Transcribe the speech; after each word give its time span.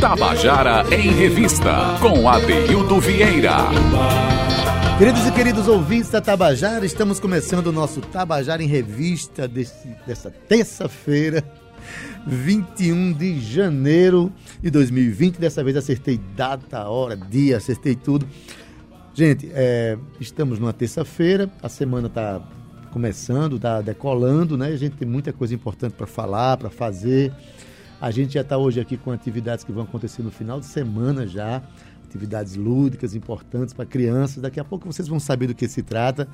Tabajara 0.00 0.84
em 0.94 1.10
Revista, 1.12 1.98
com 2.00 2.28
Adeildo 2.28 3.00
Vieira. 3.00 3.56
Queridos 4.96 5.26
e 5.26 5.32
queridos 5.32 5.68
ouvintes 5.68 6.10
da 6.10 6.20
Tabajara, 6.20 6.86
estamos 6.86 7.18
começando 7.20 7.68
o 7.68 7.72
nosso 7.72 8.00
Tabajara 8.00 8.62
em 8.62 8.66
Revista 8.66 9.48
desse, 9.48 9.88
dessa 10.06 10.30
terça-feira, 10.30 11.42
21 12.26 13.12
de 13.12 13.40
janeiro 13.40 14.32
de 14.62 14.70
2020. 14.70 15.38
Dessa 15.38 15.62
vez 15.64 15.76
acertei 15.76 16.20
data, 16.36 16.88
hora, 16.88 17.16
dia, 17.16 17.56
acertei 17.56 17.94
tudo. 17.94 18.26
Gente, 19.12 19.50
é, 19.52 19.98
estamos 20.20 20.58
numa 20.58 20.72
terça-feira, 20.72 21.50
a 21.62 21.68
semana 21.68 22.06
está 22.06 22.40
começando, 22.88 23.56
está 23.56 23.80
decolando, 23.80 24.56
né? 24.56 24.68
A 24.68 24.76
gente 24.76 24.96
tem 24.96 25.06
muita 25.08 25.32
coisa 25.32 25.54
importante 25.54 25.92
para 25.92 26.06
falar, 26.06 26.56
para 26.56 26.70
fazer. 26.70 27.32
A 28.00 28.10
gente 28.12 28.34
já 28.34 28.42
está 28.42 28.56
hoje 28.56 28.80
aqui 28.80 28.96
com 28.96 29.10
atividades 29.10 29.64
que 29.64 29.72
vão 29.72 29.82
acontecer 29.82 30.22
no 30.22 30.30
final 30.30 30.60
de 30.60 30.66
semana 30.66 31.26
já, 31.26 31.60
atividades 32.04 32.54
lúdicas 32.54 33.14
importantes 33.14 33.74
para 33.74 33.84
crianças. 33.84 34.40
Daqui 34.40 34.60
a 34.60 34.64
pouco 34.64 34.86
vocês 34.86 35.08
vão 35.08 35.18
saber 35.18 35.48
do 35.48 35.54
que 35.54 35.66
se 35.66 35.82
trata. 35.82 36.28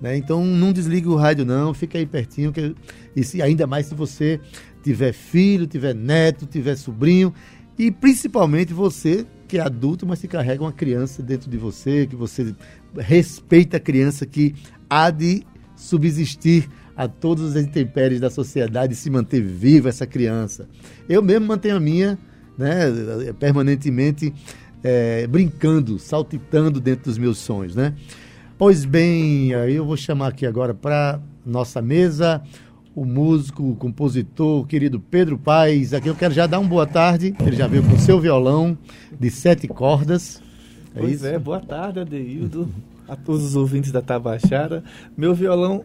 Né? 0.00 0.16
Então 0.16 0.44
não 0.44 0.72
desligue 0.72 1.08
o 1.08 1.16
rádio 1.16 1.44
não, 1.44 1.74
fica 1.74 1.98
aí 1.98 2.06
pertinho. 2.06 2.52
Que, 2.52 2.76
e 3.14 3.24
se, 3.24 3.42
ainda 3.42 3.66
mais 3.66 3.86
se 3.86 3.94
você 3.94 4.40
tiver 4.84 5.12
filho, 5.12 5.66
tiver 5.66 5.94
neto, 5.94 6.46
tiver 6.46 6.76
sobrinho 6.76 7.34
e 7.76 7.90
principalmente 7.90 8.72
você 8.72 9.26
que 9.48 9.58
é 9.58 9.60
adulto, 9.62 10.06
mas 10.06 10.20
que 10.20 10.28
carrega 10.28 10.62
uma 10.62 10.72
criança 10.72 11.22
dentro 11.24 11.50
de 11.50 11.58
você, 11.58 12.06
que 12.06 12.14
você 12.14 12.54
respeita 12.96 13.78
a 13.78 13.80
criança 13.80 14.24
que 14.24 14.54
há 14.88 15.10
de 15.10 15.42
subsistir 15.74 16.68
a 17.00 17.08
todas 17.08 17.56
as 17.56 17.62
intempéries 17.62 18.20
da 18.20 18.28
sociedade 18.28 18.92
e 18.92 18.96
se 18.96 19.08
manter 19.08 19.40
viva 19.40 19.88
essa 19.88 20.06
criança. 20.06 20.68
Eu 21.08 21.22
mesmo 21.22 21.46
mantenho 21.46 21.76
a 21.76 21.80
minha 21.80 22.18
né, 22.58 23.32
permanentemente 23.38 24.34
é, 24.84 25.26
brincando, 25.26 25.98
saltitando 25.98 26.78
dentro 26.78 27.04
dos 27.04 27.16
meus 27.16 27.38
sonhos. 27.38 27.74
Né? 27.74 27.94
Pois 28.58 28.84
bem, 28.84 29.54
aí 29.54 29.76
eu 29.76 29.86
vou 29.86 29.96
chamar 29.96 30.28
aqui 30.28 30.44
agora 30.44 30.74
para 30.74 31.18
nossa 31.46 31.80
mesa 31.80 32.42
o 32.94 33.06
músico, 33.06 33.70
o 33.70 33.76
compositor, 33.76 34.60
o 34.60 34.66
querido 34.66 35.00
Pedro 35.00 35.38
Paes. 35.38 35.94
Aqui 35.94 36.08
eu 36.08 36.14
quero 36.14 36.34
já 36.34 36.46
dar 36.46 36.58
uma 36.58 36.68
boa 36.68 36.86
tarde. 36.86 37.34
Ele 37.40 37.56
já 37.56 37.66
veio 37.66 37.82
com 37.82 37.98
seu 37.98 38.20
violão 38.20 38.76
de 39.18 39.30
sete 39.30 39.66
cordas. 39.66 40.42
É 40.94 41.00
pois 41.00 41.14
isso? 41.14 41.26
é, 41.26 41.38
boa 41.38 41.60
tarde, 41.60 42.00
Adeildo, 42.00 42.68
a 43.08 43.16
todos 43.16 43.42
os 43.42 43.56
ouvintes 43.56 43.90
da 43.90 44.02
Tabachara. 44.02 44.84
Meu 45.16 45.34
violão 45.34 45.82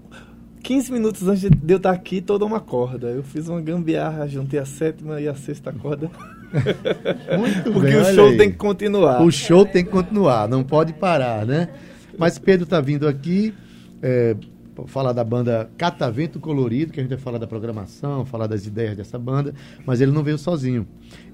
15 0.66 0.92
minutos 0.92 1.28
antes 1.28 1.48
de 1.48 1.74
eu 1.74 1.78
estar 1.78 1.92
aqui, 1.92 2.20
toda 2.20 2.44
uma 2.44 2.60
corda. 2.60 3.08
Eu 3.10 3.22
fiz 3.22 3.48
uma 3.48 3.62
gambiarra, 3.62 4.28
juntei 4.28 4.60
a 4.60 4.66
sétima 4.66 5.22
e 5.22 5.28
a 5.28 5.36
sexta 5.36 5.72
corda. 5.72 6.10
Muito 7.38 7.72
Porque 7.72 7.92
bem, 7.92 8.02
o 8.02 8.16
show 8.16 8.30
aí. 8.30 8.38
tem 8.38 8.50
que 8.50 8.58
continuar. 8.58 9.22
O 9.22 9.32
show 9.32 9.64
tem 9.64 9.86
que 9.86 9.92
continuar, 9.92 10.50
não 10.50 10.64
pode 10.64 10.92
parar, 10.94 11.46
né? 11.46 11.70
Mas 12.18 12.40
Pedro 12.40 12.64
está 12.64 12.82
vindo 12.82 13.08
aqui 13.08 13.54
é, 14.02 14.36
falar 14.88 15.14
da 15.14 15.24
banda 15.24 15.70
Catavento 15.78 16.40
Colorido, 16.40 16.92
que 16.92 17.00
a 17.00 17.04
gente 17.04 17.12
vai 17.12 17.20
falar 17.20 17.38
da 17.38 17.46
programação, 17.46 18.26
falar 18.26 18.48
das 18.48 18.66
ideias 18.66 18.98
dessa 18.98 19.20
banda, 19.20 19.54
mas 19.86 20.02
ele 20.02 20.12
não 20.12 20.24
veio 20.24 20.40
sozinho. 20.40 20.88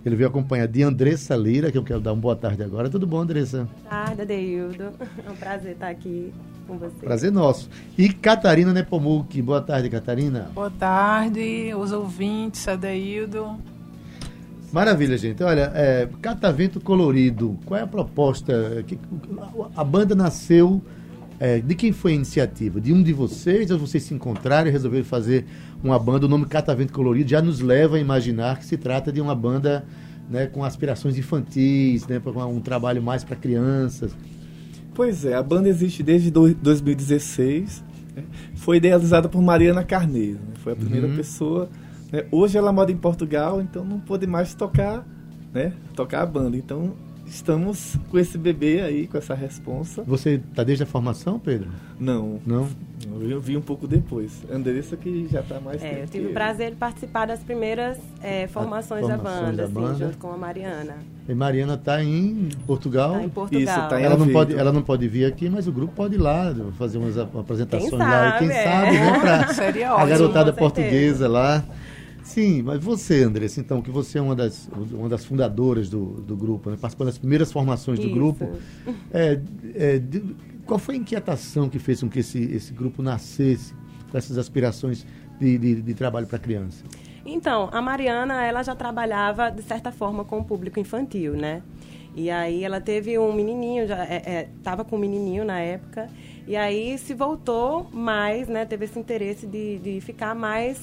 Ele 0.05 0.17
veio 0.17 0.27
acompanhar 0.27 0.67
de 0.67 0.83
Andressa 0.83 1.37
Lira, 1.37 1.71
que 1.71 1.77
eu 1.77 1.83
quero 1.85 2.01
dar 2.01 2.11
uma 2.11 2.21
boa 2.21 2.35
tarde 2.35 2.63
agora. 2.63 2.89
Tudo 2.89 3.07
bom, 3.07 3.21
Andressa? 3.21 3.69
Boa 3.79 3.89
tarde, 3.89 4.21
Adeildo. 4.23 4.91
É 5.25 5.31
um 5.31 5.35
prazer 5.35 5.71
estar 5.71 5.87
aqui 5.87 6.33
com 6.71 6.77
você. 6.77 7.05
Prazer 7.05 7.31
nosso. 7.31 7.69
E 7.97 8.09
Catarina 8.09 8.71
Nepomuc. 8.71 9.41
Boa 9.41 9.61
tarde, 9.61 9.89
Catarina. 9.89 10.49
Boa 10.53 10.71
tarde, 10.71 11.73
os 11.75 11.91
ouvintes, 11.91 12.65
Adeildo. 12.67 13.57
Maravilha, 14.71 15.17
gente. 15.17 15.43
Olha, 15.43 15.71
é, 15.75 16.07
Catavento 16.21 16.79
Colorido, 16.79 17.59
qual 17.65 17.77
é 17.77 17.83
a 17.83 17.87
proposta? 17.87 18.85
A 19.75 19.83
banda 19.83 20.15
nasceu. 20.15 20.81
É, 21.37 21.59
de 21.59 21.73
quem 21.73 21.91
foi 21.91 22.11
a 22.11 22.15
iniciativa? 22.15 22.79
De 22.79 22.93
um 22.93 23.01
de 23.01 23.11
vocês? 23.11 23.71
Ou 23.71 23.79
vocês 23.79 24.03
se 24.03 24.13
encontraram 24.13 24.69
e 24.69 24.71
resolveram 24.71 25.03
fazer 25.03 25.45
uma 25.83 25.97
banda? 25.97 26.27
O 26.27 26.29
nome 26.29 26.45
Catavento 26.45 26.93
Colorido 26.93 27.31
já 27.31 27.41
nos 27.41 27.59
leva 27.59 27.97
a 27.97 27.99
imaginar 27.99 28.59
que 28.59 28.65
se 28.65 28.77
trata 28.77 29.11
de 29.11 29.19
uma 29.19 29.33
banda 29.33 29.83
né, 30.29 30.45
com 30.45 30.63
aspirações 30.63 31.17
infantis, 31.17 32.05
né, 32.05 32.19
com 32.19 32.31
um 32.45 32.61
trabalho 32.61 33.01
mais 33.01 33.23
para 33.23 33.35
crianças. 33.35 34.15
Pois 34.93 35.25
é, 35.25 35.33
a 35.33 35.43
banda 35.43 35.69
existe 35.69 36.03
desde 36.03 36.29
2016. 36.29 37.83
Né? 38.15 38.23
Foi 38.55 38.77
idealizada 38.77 39.29
por 39.29 39.41
Mariana 39.41 39.83
Carneiro. 39.83 40.39
Né? 40.39 40.53
Foi 40.63 40.73
a 40.73 40.75
primeira 40.75 41.07
uhum. 41.07 41.15
pessoa. 41.15 41.69
Né? 42.11 42.25
Hoje 42.31 42.57
ela 42.57 42.71
mora 42.71 42.91
em 42.91 42.97
Portugal, 42.97 43.61
então 43.61 43.85
não 43.85 43.99
pôde 43.99 44.27
mais 44.27 44.53
tocar, 44.53 45.05
né? 45.53 45.73
tocar 45.95 46.21
a 46.23 46.25
banda. 46.25 46.57
Então 46.57 46.93
estamos 47.31 47.97
com 48.09 48.19
esse 48.19 48.37
bebê 48.37 48.81
aí, 48.81 49.07
com 49.07 49.17
essa 49.17 49.33
responsa. 49.33 50.03
Você 50.03 50.41
está 50.49 50.63
desde 50.63 50.83
a 50.83 50.85
formação, 50.85 51.39
Pedro? 51.39 51.69
Não. 51.99 52.39
Não? 52.45 52.67
Eu 53.21 53.39
vi 53.39 53.57
um 53.57 53.61
pouco 53.61 53.87
depois. 53.87 54.43
Andressa 54.51 54.97
que 54.97 55.27
já 55.27 55.39
está 55.39 55.59
mais 55.59 55.81
é, 55.81 56.03
Eu 56.03 56.07
tive 56.07 56.27
o 56.27 56.33
prazer 56.33 56.71
de 56.71 56.75
participar 56.77 57.25
das 57.25 57.39
primeiras 57.39 57.97
é, 58.21 58.47
formações, 58.47 59.07
da 59.07 59.17
banda, 59.17 59.51
da 59.53 59.63
assim, 59.63 59.73
banda. 59.73 60.05
junto 60.05 60.17
com 60.17 60.31
a 60.31 60.37
Mariana. 60.37 60.97
E 61.27 61.33
Mariana 61.33 61.75
está 61.75 62.03
em 62.03 62.49
Portugal? 62.67 63.13
Está 63.13 63.23
em 63.23 63.29
Portugal. 63.29 63.61
Isso, 63.61 63.89
tá 63.89 63.99
em 63.99 64.03
ela, 64.03 64.17
não 64.17 64.27
pode, 64.27 64.55
ela 64.55 64.71
não 64.71 64.81
pode 64.81 65.07
vir 65.07 65.25
aqui, 65.25 65.49
mas 65.49 65.67
o 65.67 65.71
grupo 65.71 65.93
pode 65.95 66.15
ir 66.15 66.19
lá, 66.19 66.53
fazer 66.77 66.97
umas 66.97 67.17
apresentações 67.17 67.89
quem 67.89 67.99
lá. 67.99 68.31
Sabe, 68.31 68.39
quem 68.39 68.57
é. 68.57 68.63
sabe, 68.63 68.91
né? 68.91 69.19
Pra 69.19 69.47
Seria 69.53 69.89
a 69.89 69.95
ótimo, 69.95 70.09
garotada 70.09 70.53
portuguesa 70.53 71.27
lá. 71.27 71.63
Sim, 72.31 72.61
mas 72.61 72.81
você, 72.81 73.23
Andressa, 73.23 73.59
então, 73.59 73.81
que 73.81 73.91
você 73.91 74.17
é 74.17 74.21
uma 74.21 74.33
das, 74.33 74.69
uma 74.93 75.09
das 75.09 75.25
fundadoras 75.25 75.89
do, 75.89 76.21
do 76.21 76.37
grupo, 76.37 76.69
né? 76.69 76.77
participando 76.79 77.07
das 77.07 77.17
primeiras 77.17 77.51
formações 77.51 77.99
do 77.99 78.05
Isso. 78.05 78.15
grupo, 78.15 78.49
é, 79.11 79.37
é, 79.75 79.99
de, 79.99 80.23
qual 80.65 80.79
foi 80.79 80.95
a 80.95 80.97
inquietação 80.97 81.67
que 81.67 81.77
fez 81.77 81.99
com 81.99 82.09
que 82.09 82.19
esse, 82.19 82.41
esse 82.41 82.71
grupo 82.71 83.03
nascesse 83.03 83.73
com 84.09 84.17
essas 84.17 84.37
aspirações 84.37 85.05
de, 85.41 85.57
de, 85.57 85.81
de 85.81 85.93
trabalho 85.93 86.25
para 86.25 86.39
criança? 86.39 86.85
Então, 87.25 87.69
a 87.69 87.81
Mariana, 87.81 88.45
ela 88.45 88.63
já 88.63 88.75
trabalhava, 88.75 89.49
de 89.49 89.61
certa 89.61 89.91
forma, 89.91 90.23
com 90.23 90.39
o 90.39 90.43
público 90.45 90.79
infantil, 90.79 91.33
né? 91.33 91.61
E 92.15 92.31
aí 92.31 92.63
ela 92.63 92.79
teve 92.79 93.19
um 93.19 93.33
menininho, 93.33 93.87
já 93.87 94.05
estava 94.57 94.85
com 94.85 94.95
um 94.95 94.99
menininho 94.99 95.43
na 95.43 95.59
época, 95.59 96.09
e 96.47 96.55
aí 96.55 96.97
se 96.97 97.13
voltou 97.13 97.89
mais, 97.91 98.47
né? 98.47 98.65
Teve 98.65 98.85
esse 98.85 98.97
interesse 98.97 99.45
de, 99.45 99.79
de 99.79 99.99
ficar 99.99 100.33
mais 100.33 100.81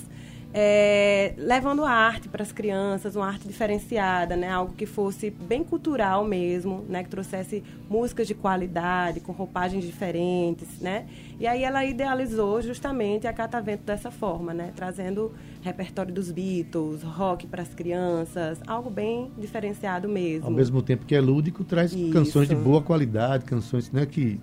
é, 0.53 1.35
levando 1.37 1.85
a 1.85 1.91
arte 1.91 2.29
para 2.29 2.43
as 2.43 2.53
crianças, 2.53 3.15
uma 3.15 3.27
arte 3.27 3.47
diferenciada, 3.47 4.35
né? 4.35 4.51
Algo 4.51 4.73
que 4.75 4.87
fosse 4.87 5.31
bem 5.31 5.63
cultural 5.63 6.25
mesmo, 6.25 6.85
né? 6.89 7.03
Que 7.03 7.11
trouxesse 7.11 7.63
músicas 7.89 8.27
de 8.27 8.35
qualidade, 8.35 9.21
com 9.21 9.33
roupagens 9.33 9.85
diferentes, 9.85 10.81
né? 10.81 11.07
E 11.39 11.47
aí 11.47 11.63
ela 11.63 11.85
idealizou 11.85 12.63
justamente 12.63 13.27
a 13.27 13.33
Catavento 13.33 13.85
dessa 13.85 14.11
forma, 14.11 14.55
né? 14.55 14.73
Trazendo 14.75 15.33
repertório 15.63 16.15
dos 16.15 16.31
Beatles, 16.31 17.03
rock 17.03 17.47
para 17.47 17.63
as 17.63 17.75
crianças, 17.75 18.59
algo 18.67 18.89
bem 18.89 19.31
diferenciado 19.37 20.09
mesmo. 20.09 20.47
Ao 20.47 20.53
mesmo 20.53 20.81
tempo 20.81 21.05
que 21.05 21.15
é 21.15 21.21
lúdico, 21.21 21.63
traz 21.63 21.93
Isso. 21.93 22.11
canções 22.11 22.49
de 22.49 22.57
boa 22.57 22.81
qualidade, 22.81 23.45
canções 23.45 23.93
né, 23.93 24.07
que, 24.07 24.41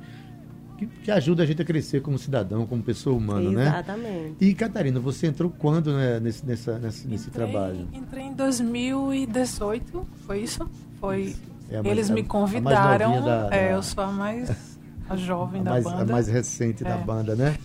que, 0.88 1.02
que 1.04 1.12
ajudam 1.12 1.44
a 1.44 1.48
gente 1.48 1.62
a 1.62 1.66
crescer 1.66 2.02
como 2.02 2.18
cidadão, 2.18 2.66
como 2.66 2.82
pessoa 2.84 3.16
humana, 3.16 3.50
né? 3.52 3.68
Exatamente. 3.68 4.36
E, 4.40 4.54
Catarina, 4.54 5.00
você 5.00 5.28
entrou 5.28 5.50
quando 5.50 5.94
né, 5.94 6.20
nesse, 6.20 6.46
nessa, 6.46 6.78
nesse, 6.80 7.08
nesse 7.08 7.30
Entrei- 7.30 7.46
trabalho? 7.50 7.88
Entrei 7.94 8.24
em 8.26 8.34
2018, 8.34 10.08
foi 10.26 10.40
isso? 10.42 10.70
Foi. 11.00 11.36
É 11.70 11.76
mais- 11.82 11.86
Eles 11.88 12.10
me 12.10 12.24
convidaram. 12.24 13.24
da- 13.24 13.48
é, 13.52 13.68
da- 13.70 13.72
eu 13.76 13.82
sou 13.84 14.04
a 14.04 14.08
mais 14.12 14.78
a 15.10 15.16
jovem 15.16 15.62
A 15.62 15.64
da 15.64 15.72
mais, 15.72 15.86
a 15.86 15.90
banda. 15.92 16.14
mais 16.14 16.28
recente 16.28 16.84
da 16.84 16.92
É. 16.96 17.04
banda, 17.04 17.36
né? 17.36 17.56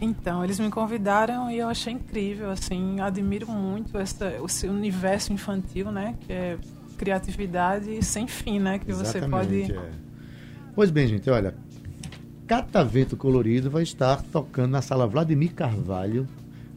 Então, 0.00 0.42
eles 0.42 0.58
me 0.58 0.68
convidaram 0.68 1.48
e 1.50 1.58
eu 1.58 1.68
achei 1.68 1.92
incrível, 1.92 2.50
assim, 2.50 2.98
admiro 3.00 3.46
muito 3.48 3.96
essa, 3.96 4.32
esse 4.44 4.66
universo 4.66 5.32
infantil, 5.32 5.92
né? 5.92 6.16
Que 6.26 6.32
é 6.32 6.58
criatividade 6.98 8.02
sem 8.04 8.26
fim, 8.26 8.58
né? 8.58 8.78
Que 8.78 8.92
você 8.92 9.18
Exatamente, 9.18 9.72
pode. 9.72 9.78
é. 9.78 9.90
Pois 10.74 10.90
bem, 10.90 11.06
gente, 11.06 11.28
olha. 11.30 11.54
Catavento 12.46 13.16
Colorido 13.16 13.70
vai 13.70 13.82
estar 13.82 14.22
tocando 14.22 14.72
na 14.72 14.82
sala 14.82 15.06
Vladimir 15.06 15.54
Carvalho 15.54 16.26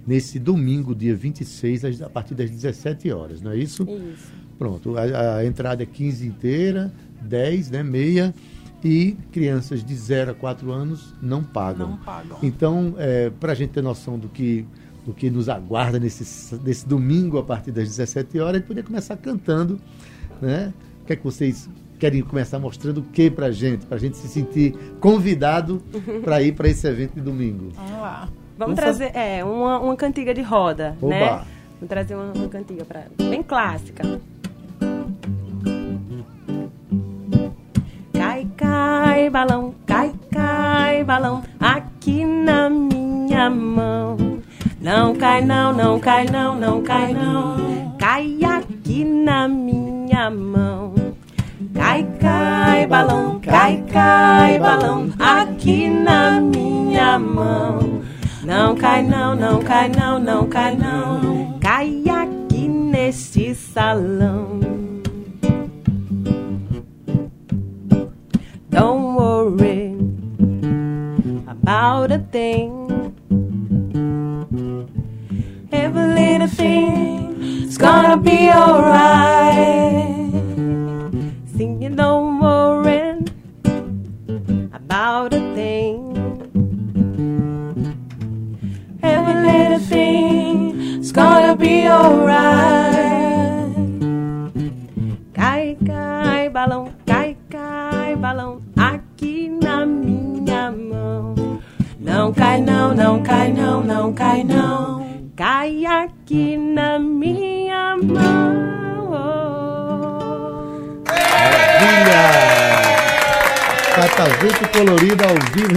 nesse 0.06 0.38
domingo, 0.40 0.94
dia 0.94 1.16
26, 1.16 1.84
às- 1.86 2.02
a 2.02 2.10
partir 2.10 2.36
das 2.36 2.50
17 2.50 3.12
horas, 3.12 3.42
não 3.42 3.52
é 3.52 3.58
isso? 3.58 3.84
Isso. 3.84 4.32
Pronto, 4.58 4.96
a, 4.98 5.38
a 5.38 5.46
entrada 5.46 5.84
é 5.84 5.86
15 5.86 6.26
inteira, 6.28 6.94
10, 7.22 7.72
né, 7.72 7.84
meia, 7.84 8.34
e 8.84 9.18
crianças 9.32 9.84
de 9.84 9.96
0 9.96 10.32
a 10.32 10.34
4 10.36 10.72
anos 10.72 11.14
não 11.22 11.44
pagam. 11.44 11.90
Não 11.92 11.98
pagam. 11.98 12.38
Então, 12.44 12.94
é, 13.00 13.32
para 13.32 13.52
a 13.52 13.56
gente 13.56 13.72
ter 13.72 13.82
noção 13.82 14.20
do 14.20 14.30
que, 14.30 14.64
do 15.04 15.12
que 15.12 15.30
nos 15.32 15.50
aguarda 15.50 15.98
nesse, 16.00 16.56
nesse 16.64 16.88
domingo 16.88 17.40
a 17.40 17.44
partir 17.44 17.72
das 17.72 17.88
17 17.90 18.38
horas, 18.40 18.56
a 18.56 18.58
gente 18.60 18.68
poder 18.68 18.84
começar 18.84 19.18
cantando, 19.18 19.82
né? 20.40 20.72
O 21.02 21.06
que 21.06 21.14
é 21.14 21.16
que 21.16 21.24
vocês 21.24 21.68
querem 22.00 22.22
começar 22.22 22.60
mostrando 22.60 23.00
o 23.00 23.04
que 23.04 23.30
para 23.30 23.52
gente? 23.52 23.86
Para 23.86 23.98
gente 23.98 24.18
se 24.18 24.28
sentir 24.28 24.76
convidado 25.00 25.82
para 26.24 26.42
ir 26.42 26.54
para 26.54 26.68
esse 26.68 26.88
evento 26.88 27.16
de 27.16 27.22
domingo. 27.22 27.72
Vamos 27.76 28.02
lá. 28.02 28.30
Vamos 28.58 28.76
Vamos 28.76 28.80
trazer 28.80 29.16
é, 29.16 29.44
uma, 29.44 29.80
uma 29.80 29.96
cantiga 29.98 30.34
de 30.34 30.42
roda, 30.42 30.96
Oba! 31.02 31.10
né? 31.10 31.42
Vou 31.80 31.90
trazer 31.90 32.16
uma, 32.16 32.32
uma 32.34 32.48
cantiga 32.48 32.86
para. 32.86 33.04
Bem 33.18 33.44
clássica. 33.44 34.04
Cai, 38.14 38.48
cai, 38.56 39.30
balão, 39.30 39.76
cai, 39.86 40.14
cai, 40.32 41.04
balão, 41.04 41.44
aqui 41.60 42.26
na 42.26 42.70
minha 42.70 43.50
mão. 43.50 44.18
Não 44.80 45.16
cai 45.16 45.44
não, 45.44 45.74
não 45.74 46.00
cai 46.00 46.26
não, 46.26 46.56
não 46.58 46.82
cai 46.82 47.14
não. 47.14 47.96
Cai 47.98 48.38
aqui 48.44 49.04
na 49.04 49.48
minha 49.48 50.30
mão. 50.30 50.94
Cai, 51.96 52.04
cai, 52.20 52.88
balão, 52.88 53.40
cai, 53.40 53.82
cai, 53.90 54.60
balão, 54.60 55.14
aqui 55.18 55.90
na 55.90 56.42
minha 56.42 57.18
mão. 57.18 58.02
Não 58.44 58.76
cai 58.76 59.02
não, 59.02 59.34
não 59.34 59.62
cai 59.62 59.88
não, 59.88 60.20
não 60.20 60.46
cai 60.46 60.76
não. 60.76 61.58
Cai 61.62 62.04
aqui 62.10 62.68
neste 62.68 63.56
salão. 63.56 64.60
Don't 68.70 69.16
worry 69.16 69.96
about 71.48 72.12
a 72.12 72.20
thing. 72.30 72.74
Every 75.72 76.14
little 76.14 76.50
thing's 76.50 77.78
gonna 77.78 78.18
be 78.18 78.50
alright. 78.50 80.15
About 84.96 85.34
a 85.34 85.42
thing. 85.54 85.98
Every 89.04 89.34
little 89.48 89.80
thing's 89.80 91.12
gonna 91.12 91.58
be 91.58 91.86
alright. 91.90 92.55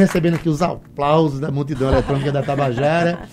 Recebendo 0.09 0.35
aqui 0.35 0.49
os 0.49 0.63
aplausos 0.63 1.39
da 1.39 1.51
multidão 1.51 1.93
eletrônica 1.93 2.33
da 2.33 2.43
Tabajara. 2.43 3.29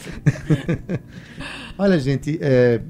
Olha, 1.80 1.98
gente, 1.98 2.38
é, 2.42 2.82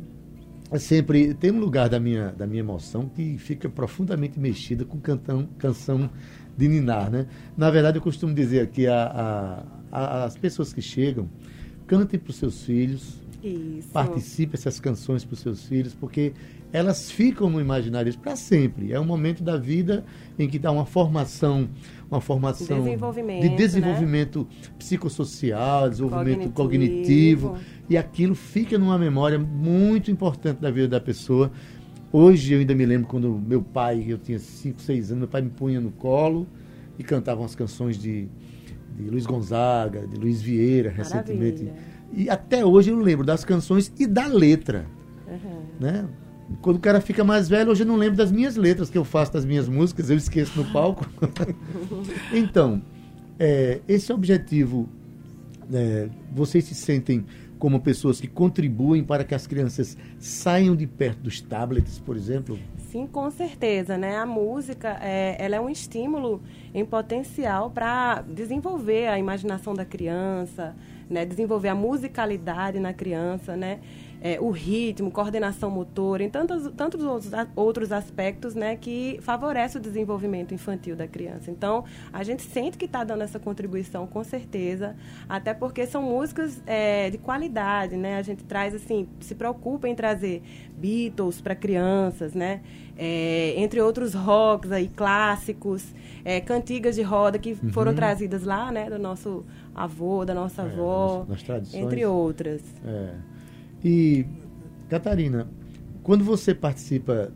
é 0.72 0.80
sempre 0.80 1.36
tem 1.36 1.52
um 1.52 1.60
lugar 1.60 1.88
da 1.88 2.00
minha, 2.00 2.30
da 2.30 2.48
minha 2.48 2.62
emoção 2.62 3.08
que 3.08 3.38
fica 3.38 3.70
profundamente 3.70 4.40
mexida 4.40 4.84
com 4.84 5.00
cantão, 5.00 5.48
canção 5.60 6.10
de 6.58 6.68
Ninar, 6.68 7.12
né? 7.12 7.28
Na 7.56 7.70
verdade, 7.70 8.00
eu 8.00 8.02
costumo 8.02 8.34
dizer 8.34 8.68
que 8.68 8.88
a, 8.88 9.64
a, 9.92 10.00
a, 10.00 10.24
as 10.24 10.36
pessoas 10.36 10.74
que 10.74 10.82
chegam 10.82 11.30
cantem 11.86 12.20
para 12.20 12.32
os 12.32 12.38
seus 12.38 12.64
filhos, 12.64 13.22
Isso. 13.48 13.90
participe 13.90 14.56
essas 14.56 14.80
canções 14.80 15.24
para 15.24 15.34
os 15.34 15.40
seus 15.40 15.66
filhos, 15.66 15.94
porque 15.94 16.34
elas 16.74 17.12
ficam 17.12 17.50
no 17.50 17.62
imaginário 17.62 18.18
para 18.18 18.36
sempre. 18.36 18.92
É 18.92 19.00
um 19.00 19.06
momento 19.06 19.44
da 19.44 19.56
vida 19.58 20.04
em 20.38 20.48
que 20.48 20.58
dá 20.58 20.72
uma 20.72 20.86
formação, 20.86 21.70
uma 22.10 22.20
formação 22.20 22.84
Desenvolvimento, 22.84 23.42
de 23.42 23.50
né? 23.50 23.56
desenvolvimento 23.56 24.48
psicossocial, 24.78 25.90
desenvolvimento 25.90 26.50
Cognitivo. 26.52 27.50
cognitivo, 27.50 27.76
e 27.90 27.98
aquilo 27.98 28.34
fica 28.34 28.78
numa 28.78 28.98
memória 28.98 29.38
muito 29.38 30.10
importante 30.10 30.60
da 30.60 30.72
vida 30.72 30.88
da 30.88 31.00
pessoa. 31.00 31.52
Hoje 32.12 32.54
eu 32.54 32.60
ainda 32.60 32.74
me 32.74 32.86
lembro 32.86 33.08
quando 33.08 33.30
meu 33.46 33.62
pai, 33.62 34.06
eu 34.08 34.18
tinha 34.18 34.40
5, 34.40 34.82
6 34.82 35.12
anos, 35.12 35.20
meu 35.20 35.28
pai 35.28 35.42
me 35.42 35.50
punha 35.50 35.80
no 35.80 35.92
colo 35.92 36.48
e 36.98 37.04
cantava 37.04 37.42
umas 37.42 37.56
canções 37.56 37.98
de, 37.98 38.28
de 38.98 39.10
Luiz 39.10 39.26
Gonzaga, 39.26 40.08
de 40.08 40.16
Luiz 40.18 40.42
Vieira, 40.42 40.90
recentemente. 40.90 41.70
E 42.16 42.30
até 42.30 42.66
hoje 42.66 42.90
eu 42.92 42.98
lembro 42.98 43.26
das 43.26 43.44
canções 43.44 43.92
e 44.00 44.08
da 44.08 44.26
letra, 44.26 44.86
Uhum. 45.28 45.62
né? 45.80 46.08
Quando 46.62 46.78
o 46.78 46.80
cara 46.80 47.02
fica 47.02 47.24
mais 47.24 47.50
velho, 47.50 47.72
hoje 47.72 47.82
eu 47.84 47.88
não 47.88 47.96
lembro 47.96 48.16
das 48.16 48.32
minhas 48.32 48.56
letras 48.56 48.90
que 48.90 48.98
eu 48.98 49.04
faço 49.04 49.34
das 49.34 49.44
minhas 49.44 49.68
músicas, 49.68 50.10
eu 50.10 50.16
esqueço 50.18 50.58
no 50.62 50.72
palco. 50.72 51.06
então, 52.32 52.82
é, 53.40 53.82
esse 53.88 54.14
objetivo, 54.14 54.88
é, 55.74 56.08
vocês 56.32 56.64
se 56.66 56.76
sentem 56.76 57.26
como 57.58 57.80
pessoas 57.80 58.20
que 58.22 58.28
contribuem 58.28 59.04
para 59.04 59.24
que 59.24 59.34
as 59.34 59.48
crianças 59.48 59.98
saiam 60.20 60.76
de 60.76 60.86
perto 60.86 61.20
dos 61.24 61.42
tablets, 61.42 61.98
por 62.00 62.16
exemplo? 62.16 62.60
Sim, 62.92 63.08
com 63.08 63.30
certeza, 63.32 63.98
né? 63.98 64.18
A 64.18 64.26
música, 64.26 64.98
é, 65.02 65.36
ela 65.44 65.56
é 65.56 65.60
um 65.60 65.70
estímulo 65.70 66.42
em 66.74 66.86
potencial 66.86 67.72
para 67.72 68.22
desenvolver 68.22 69.08
a 69.08 69.18
imaginação 69.18 69.74
da 69.74 69.84
criança, 69.86 70.76
né? 71.10 71.25
Desenvolver 71.25 71.69
a 71.69 71.75
musicalidade 71.75 72.80
na 72.80 72.94
criança, 72.94 73.56
né? 73.56 73.80
É, 74.27 74.39
o 74.42 74.50
ritmo, 74.50 75.12
coordenação 75.12 75.69
motora, 75.69 76.24
em 76.24 76.30
tantos, 76.31 76.72
tantos 76.75 77.04
outros, 77.04 77.31
outros 77.56 77.92
aspectos, 77.92 78.56
né? 78.56 78.75
Que 78.75 79.19
favorece 79.22 79.77
o 79.77 79.80
desenvolvimento 79.80 80.51
infantil 80.51 80.95
da 80.95 81.07
criança. 81.07 81.51
Então, 81.51 81.83
a 82.12 82.24
gente 82.24 82.42
sente 82.42 82.75
que 82.75 82.86
está 82.86 83.04
dando 83.04 83.22
essa 83.22 83.38
contribuição, 83.38 84.07
com 84.07 84.24
certeza, 84.24 84.95
até 85.30 85.54
porque 85.54 85.86
são 85.86 86.01
músicas 86.01 86.60
é, 86.66 87.12
de 87.12 87.19
qualidade, 87.19 87.95
né? 87.95 88.18
A 88.18 88.24
gente 88.24 88.44
traz, 88.44 88.74
assim, 88.74 89.07
se 89.19 89.36
preocupa 89.36 89.88
em 89.88 89.94
trazer 89.94 90.42
Beatles 90.75 91.39
para 91.39 91.54
crianças, 91.54 92.33
né? 92.33 92.62
É, 92.98 93.54
entre 93.57 93.80
outros 93.80 94.16
rocks 94.16 94.72
aí 94.72 94.88
clássicos, 94.88 95.94
é, 96.24 96.42
cantigas 96.42 96.95
de 96.95 97.04
roda 97.04 97.38
que 97.38 97.54
foram 97.54 97.94
trazidas 97.94 98.44
lá, 98.44 98.72
né, 98.72 98.89
do 98.89 98.98
nosso 98.98 99.45
avô, 99.75 100.25
da 100.25 100.33
nossa 100.33 100.63
É, 100.63 100.66
avó, 100.66 101.27
entre 101.75 102.06
outras. 102.07 102.63
É. 102.83 103.35
E, 103.86 104.26
Catarina, 104.90 105.48
quando 106.02 106.24
você 106.26 106.56
participa 106.56 107.32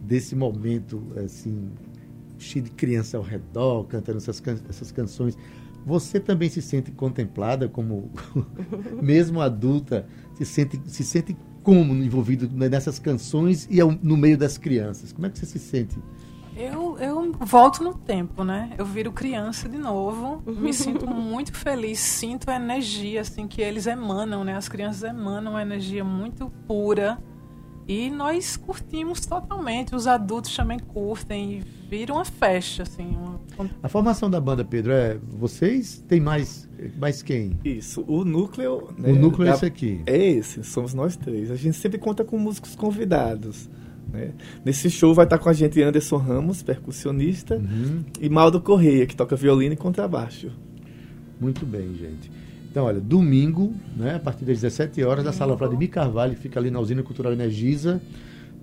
desse 0.00 0.36
momento, 0.36 1.02
assim, 1.24 1.70
cheio 2.38 2.66
de 2.66 2.70
criança 2.72 3.16
ao 3.16 3.22
redor, 3.22 3.84
cantando 3.84 4.18
essas, 4.18 4.38
can- 4.38 4.58
essas 4.68 4.92
canções, 4.92 5.34
você 5.86 6.20
também 6.20 6.50
se 6.50 6.60
sente 6.60 6.90
contemplada 6.90 7.70
como, 7.70 8.10
mesmo 9.02 9.40
adulta, 9.40 10.06
se 10.34 10.44
sente, 10.44 10.78
se 10.84 11.02
sente 11.02 11.34
como 11.62 11.94
envolvido 11.94 12.50
nessas 12.54 12.98
canções 12.98 13.66
e 13.70 13.78
no 14.02 14.14
meio 14.18 14.36
das 14.36 14.58
crianças? 14.58 15.10
Como 15.10 15.26
é 15.26 15.30
que 15.30 15.38
você 15.38 15.46
se 15.46 15.58
sente? 15.58 15.96
Volto 17.40 17.82
no 17.82 17.94
tempo, 17.94 18.42
né? 18.42 18.70
Eu 18.76 18.84
viro 18.84 19.12
criança 19.12 19.68
de 19.68 19.78
novo, 19.78 20.42
me 20.46 20.72
sinto 20.74 21.06
muito 21.06 21.52
feliz, 21.54 21.98
sinto 21.98 22.50
a 22.50 22.56
energia 22.56 23.20
assim 23.20 23.46
que 23.46 23.62
eles 23.62 23.86
emanam, 23.86 24.44
né? 24.44 24.56
As 24.56 24.68
crianças 24.68 25.02
emanam 25.02 25.52
uma 25.52 25.62
energia 25.62 26.04
muito 26.04 26.50
pura 26.66 27.18
e 27.88 28.10
nós 28.10 28.54
curtimos 28.54 29.24
totalmente. 29.24 29.94
Os 29.94 30.06
adultos 30.06 30.54
também 30.54 30.78
curtem 30.78 31.52
e 31.54 31.60
vira 31.88 32.12
uma 32.12 32.24
festa, 32.24 32.82
assim. 32.82 33.16
Uma... 33.16 33.40
A 33.82 33.88
formação 33.88 34.28
da 34.28 34.38
banda, 34.38 34.62
Pedro, 34.62 34.92
é 34.92 35.18
vocês? 35.26 36.04
Tem 36.06 36.20
mais, 36.20 36.68
mais 36.98 37.22
quem? 37.22 37.58
Isso, 37.64 38.04
o 38.06 38.26
núcleo. 38.26 38.88
O 38.98 39.14
núcleo 39.14 39.48
é 39.48 39.54
esse 39.54 39.64
aqui. 39.64 40.02
É 40.04 40.16
esse, 40.18 40.62
somos 40.62 40.92
nós 40.92 41.16
três. 41.16 41.50
A 41.50 41.56
gente 41.56 41.78
sempre 41.78 41.96
conta 41.96 42.22
com 42.22 42.36
músicos 42.36 42.76
convidados. 42.76 43.70
Né? 44.12 44.30
Nesse 44.64 44.90
show 44.90 45.14
vai 45.14 45.24
estar 45.26 45.38
com 45.38 45.48
a 45.48 45.52
gente 45.52 45.80
Anderson 45.82 46.16
Ramos, 46.16 46.62
percussionista, 46.62 47.56
Uhum. 47.56 48.04
e 48.20 48.28
Maldo 48.28 48.60
Correia, 48.60 49.06
que 49.06 49.14
toca 49.16 49.36
violino 49.36 49.74
e 49.74 49.76
contrabaixo. 49.76 50.50
Muito 51.40 51.64
bem, 51.64 51.94
gente. 51.94 52.30
Então, 52.70 52.84
olha, 52.84 53.00
domingo, 53.00 53.72
né, 53.96 54.16
a 54.16 54.18
partir 54.18 54.44
das 54.44 54.60
17 54.60 55.02
horas, 55.02 55.24
na 55.24 55.32
sala 55.32 55.56
Vladimir 55.56 55.88
Carvalho, 55.90 56.36
fica 56.36 56.58
ali 56.60 56.70
na 56.70 56.78
usina 56.80 57.02
cultural 57.02 57.32
Energisa, 57.32 58.00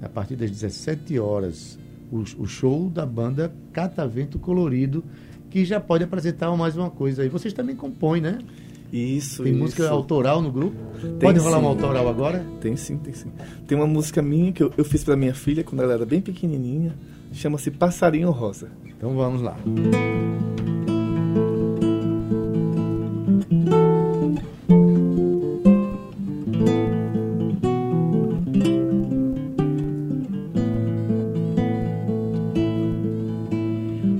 a 0.01 0.09
partir 0.09 0.35
das 0.35 0.51
17 0.51 1.17
horas, 1.19 1.77
o, 2.11 2.19
o 2.43 2.45
show 2.45 2.89
da 2.89 3.05
banda 3.05 3.51
Catavento 3.73 4.37
Colorido, 4.37 5.03
que 5.49 5.63
já 5.65 5.79
pode 5.79 6.03
apresentar 6.03 6.55
mais 6.55 6.75
uma 6.77 6.89
coisa 6.89 7.23
aí. 7.23 7.29
Vocês 7.29 7.53
também 7.53 7.75
compõem, 7.75 8.21
né? 8.21 8.39
Isso, 8.91 9.43
Tem 9.43 9.51
isso. 9.51 9.61
música 9.61 9.89
autoral 9.89 10.41
no 10.41 10.51
grupo? 10.51 10.75
Tem 11.01 11.19
pode 11.19 11.39
rolar 11.39 11.57
sim. 11.57 11.61
uma 11.63 11.69
autoral 11.69 12.07
agora? 12.07 12.45
Tem 12.61 12.75
sim, 12.77 12.97
tem 12.97 13.13
sim. 13.13 13.31
Tem 13.67 13.77
uma 13.77 13.87
música 13.87 14.21
minha 14.21 14.51
que 14.51 14.63
eu, 14.63 14.71
eu 14.77 14.85
fiz 14.85 15.03
pra 15.03 15.15
minha 15.15 15.33
filha 15.33 15.63
quando 15.63 15.81
ela 15.81 15.93
era 15.93 16.05
bem 16.05 16.21
pequenininha, 16.21 16.95
chama-se 17.33 17.71
Passarinho 17.71 18.31
Rosa. 18.31 18.69
Então 18.97 19.13
vamos 19.15 19.41
lá. 19.41 19.57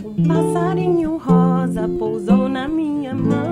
Um 0.08 0.24
passarinho 0.28 1.18
rosa 1.18 1.88
pousou 2.00 2.48
na 2.50 2.68
minha 2.68 3.14
mão 3.14 3.45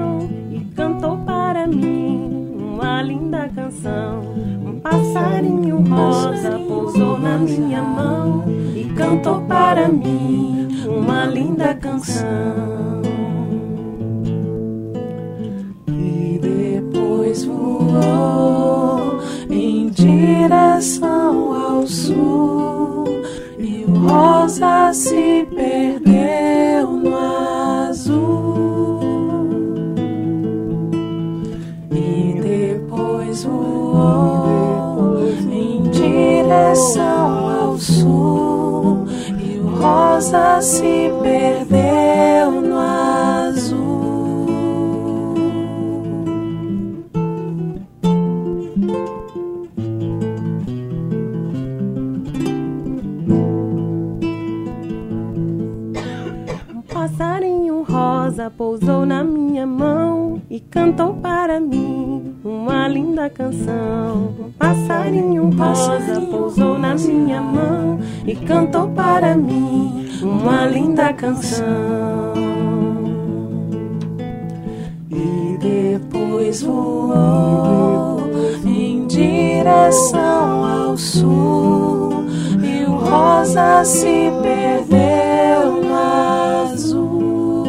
Um 3.89 4.79
passarinho 4.79 5.81
rosa 5.81 6.51
pousou 6.67 7.19
na 7.19 7.37
minha 7.37 7.81
mão 7.81 8.45
e 8.75 8.85
cantou 8.95 9.41
para 9.41 9.89
mim 9.89 10.85
uma 10.87 11.25
linda 11.25 11.73
canção. 11.75 12.72
Direção 36.53 37.49
ao 37.49 37.77
sul 37.79 39.07
e 39.39 39.57
o 39.57 39.75
rosa 39.75 40.61
se 40.61 41.11
perdeu 41.21 42.61
no 42.61 42.77
azul. 42.77 43.83
Um 56.69 56.81
passarinho 56.93 57.83
rosa 57.83 58.51
pousou 58.51 59.05
na 59.07 59.23
minha 59.23 59.65
mão 59.65 60.39
e 60.49 60.59
cantou 60.59 61.15
para 61.15 61.59
mim 61.59 62.35
uma 62.43 62.87
linda 62.87 63.27
canção. 63.29 64.32
Canção. 71.11 72.33
E 75.09 75.57
depois 75.59 76.61
voou 76.61 78.21
em 78.65 79.05
direção 79.07 80.63
ao 80.63 80.97
sul 80.97 82.23
e 82.63 82.85
o 82.85 82.95
rosa 82.95 83.83
se 83.83 84.31
perdeu 84.41 85.81
no 85.81 85.93
azul. 86.63 87.65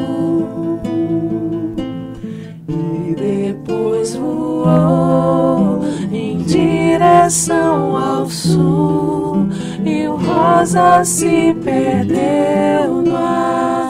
E 2.69 3.15
depois 3.17 4.15
voou 4.15 5.81
em 6.13 6.39
direção 6.39 7.97
ao 7.97 8.31
sul 8.31 9.04
rosa 10.55 11.05
se 11.05 11.55
perdeu 11.65 13.03
no 13.03 13.17
azul. 13.17 13.84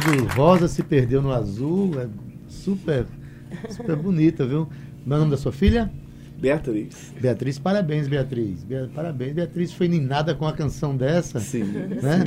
Do 0.00 0.24
rosa 0.34 0.68
se 0.68 0.82
perdeu 0.82 1.20
no 1.22 1.32
azul 1.32 2.00
é 2.00 2.08
super, 2.48 3.06
super 3.70 3.96
bonita, 3.96 4.46
viu? 4.46 4.68
Meu 5.04 5.18
nome 5.18 5.30
da 5.30 5.36
sua 5.36 5.52
filha? 5.52 5.90
Beatriz. 6.38 7.12
Beatriz, 7.20 7.58
parabéns, 7.58 8.08
Beatriz. 8.08 8.64
Bea- 8.64 8.88
Parabéns, 8.94 9.34
Beatriz 9.34 9.72
foi 9.72 9.88
ninada 9.88 10.34
com 10.34 10.46
a 10.46 10.52
canção 10.52 10.96
dessa. 10.96 11.38
Sim. 11.38 11.64
Né? 11.64 12.24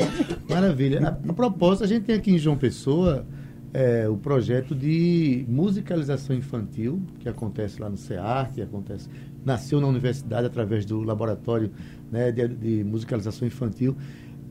Maravilha. 0.47 1.17
A, 1.25 1.29
a 1.29 1.33
propósito, 1.33 1.83
a 1.83 1.87
gente 1.87 2.03
tem 2.05 2.15
aqui 2.15 2.31
em 2.31 2.37
João 2.37 2.55
Pessoa 2.55 3.25
é, 3.73 4.07
o 4.07 4.15
projeto 4.15 4.75
de 4.75 5.45
musicalização 5.47 6.35
infantil, 6.35 7.01
que 7.19 7.27
acontece 7.27 7.81
lá 7.81 7.89
no 7.89 7.97
CEAR, 7.97 8.51
que 8.51 8.61
acontece, 8.61 9.09
nasceu 9.43 9.81
na 9.81 9.87
universidade 9.87 10.45
através 10.45 10.85
do 10.85 11.01
laboratório 11.01 11.71
né, 12.11 12.31
de, 12.31 12.47
de 12.47 12.83
musicalização 12.83 13.47
infantil. 13.47 13.95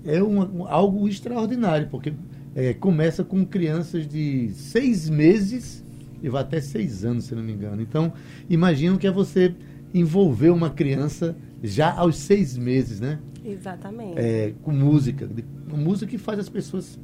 É 0.05 0.21
um, 0.21 0.63
um- 0.63 0.67
algo 0.67 1.07
extraordinário, 1.09 1.87
porque 1.89 2.13
é, 2.55 2.75
começa 2.75 3.25
com 3.25 3.45
crianças 3.45 4.07
de 4.07 4.51
seis 4.51 5.09
meses 5.09 5.85
e 6.23 6.29
vai 6.29 6.43
até 6.43 6.61
seis 6.61 7.05
anos, 7.05 7.25
se 7.25 7.35
não 7.35 7.43
me 7.43 7.53
engano. 7.53 7.83
Então, 7.83 8.13
imagina 8.49 8.95
o 8.95 8.99
que 8.99 9.07
é 9.07 9.11
você 9.11 9.55
envolver 9.93 10.51
uma 10.51 10.71
criança 10.71 11.37
já 11.63 11.93
aos 11.93 12.17
seis 12.17 12.57
meses, 12.57 13.01
né? 13.01 13.19
Exatamente. 13.45 14.19
é, 14.19 14.55
com 14.63 14.71
música. 14.71 15.29
música 15.69 16.11
que 16.11 16.19
faz 16.19 16.39
as 16.39 16.49
pessoas 16.49 16.99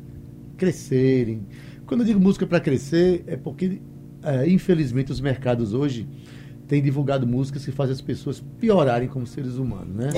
crescerem. 0.57 1.47
Quando 1.87 2.00
eu 2.00 2.07
digo 2.07 2.21
música 2.21 2.47
para 2.47 2.61
crescer, 2.61 3.25
é 3.26 3.37
porque, 3.37 3.81
é, 4.23 4.49
infelizmente, 4.49 5.11
os 5.11 5.21
mercados 5.21 5.73
hoje 5.73 6.07
têm 6.67 6.83
divulgado 6.83 7.26
músicas 7.26 7.64
que 7.64 7.73
fazem 7.73 7.95
as 7.95 8.00
pessoas 8.00 8.45
piorarem 8.61 9.09
como 9.09 9.26
seres 9.26 9.57
humanos, 9.57 9.97
né? 9.97 10.11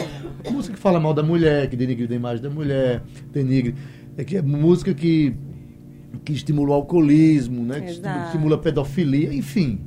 Música 0.51 0.75
que 0.75 0.81
fala 0.81 0.99
mal 0.99 1.15
da 1.15 1.23
mulher, 1.23 1.71
que 1.71 1.77
denigre 1.77 2.13
a 2.13 2.17
imagem 2.17 2.43
da 2.43 2.51
mulher, 2.51 3.03
denigre... 3.33 3.75
É, 4.17 4.25
que 4.25 4.37
é 4.37 4.43
música 4.43 4.93
que, 4.93 5.35
que 6.25 6.33
estimula 6.33 6.71
o 6.71 6.75
alcoolismo, 6.75 7.65
né? 7.65 7.81
Que 7.81 7.91
Exato. 7.91 8.27
estimula 8.27 8.57
a 8.57 8.59
pedofilia, 8.59 9.33
enfim. 9.33 9.81